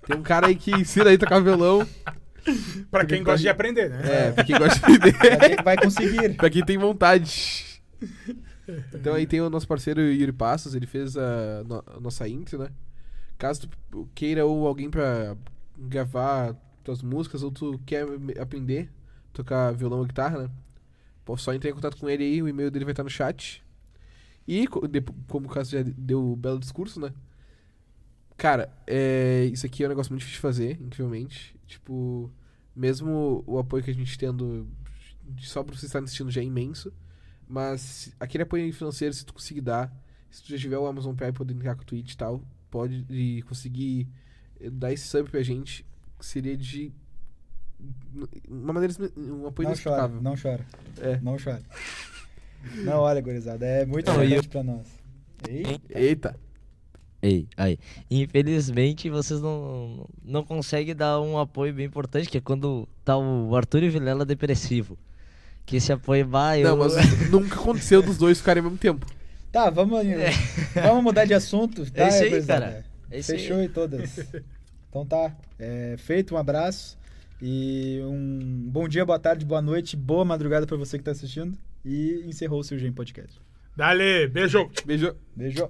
[0.06, 1.86] tem um cara aí que ensina aí a tocar violão.
[2.90, 4.02] Pra quem gosta de aprender, né?
[4.04, 5.38] É, pra quem gosta de aprender.
[5.38, 6.34] Vai, vai conseguir.
[6.36, 7.80] pra quem tem vontade.
[8.94, 12.58] Então aí tem o nosso parceiro Yuri Passos, ele fez a, no- a nossa intro,
[12.58, 12.70] né?
[13.38, 15.36] Caso tu queira ou alguém pra
[15.78, 16.54] gravar
[16.84, 18.06] tuas músicas ou tu quer
[18.40, 18.90] aprender
[19.32, 20.50] tocar violão ou guitarra, né?
[21.24, 23.64] Pô, só entrar em contato com ele aí, o e-mail dele vai estar no chat.
[24.48, 24.66] E,
[25.28, 27.12] como o caso já deu o belo discurso, né?
[28.36, 31.54] Cara, é, isso aqui é um negócio muito difícil de fazer, incrivelmente.
[31.66, 32.30] Tipo,
[32.74, 34.66] mesmo o apoio que a gente tendo
[35.38, 36.92] só pra você estar assistindo já é imenso.
[37.48, 39.94] Mas aquele apoio financeiro, se tu conseguir dar,
[40.30, 43.04] se tu já tiver o Amazon Prime poder linkar com o Twitch e tal, pode
[43.08, 44.08] e conseguir
[44.60, 45.86] eh, dar esse sub pra gente,
[46.20, 46.92] seria de
[48.48, 50.66] uma maneira um apoio Não chora, não chora.
[51.00, 51.20] É.
[51.20, 51.62] Não chora.
[52.76, 54.86] Não, olha, gurizada, é muito Não, importante pra nós.
[55.48, 56.34] Ei, Eita.
[57.20, 57.78] Ei, aí.
[58.10, 63.54] Infelizmente vocês não, não conseguem dar um apoio bem importante, que é quando tá o
[63.54, 64.98] Arthur e o Vilela depressivo.
[65.66, 66.62] Que esse apoio vai.
[66.62, 66.94] Não, mas
[67.30, 69.06] nunca aconteceu dos dois ficarem ao mesmo tempo.
[69.50, 69.98] Tá, vamos,
[70.74, 71.90] vamos mudar de assunto.
[71.90, 72.84] Tá, É isso aí, cara.
[73.10, 73.38] É isso aí.
[73.38, 74.18] Fechou e todas.
[74.90, 75.34] Então tá.
[75.58, 76.96] É, feito, um abraço.
[77.40, 81.56] E um bom dia, boa tarde, boa noite, boa madrugada pra você que tá assistindo.
[81.84, 83.40] E encerrou o seu Gen Podcast.
[83.76, 84.70] Dale, beijo!
[84.86, 85.14] Beijo.
[85.34, 85.68] Beijo.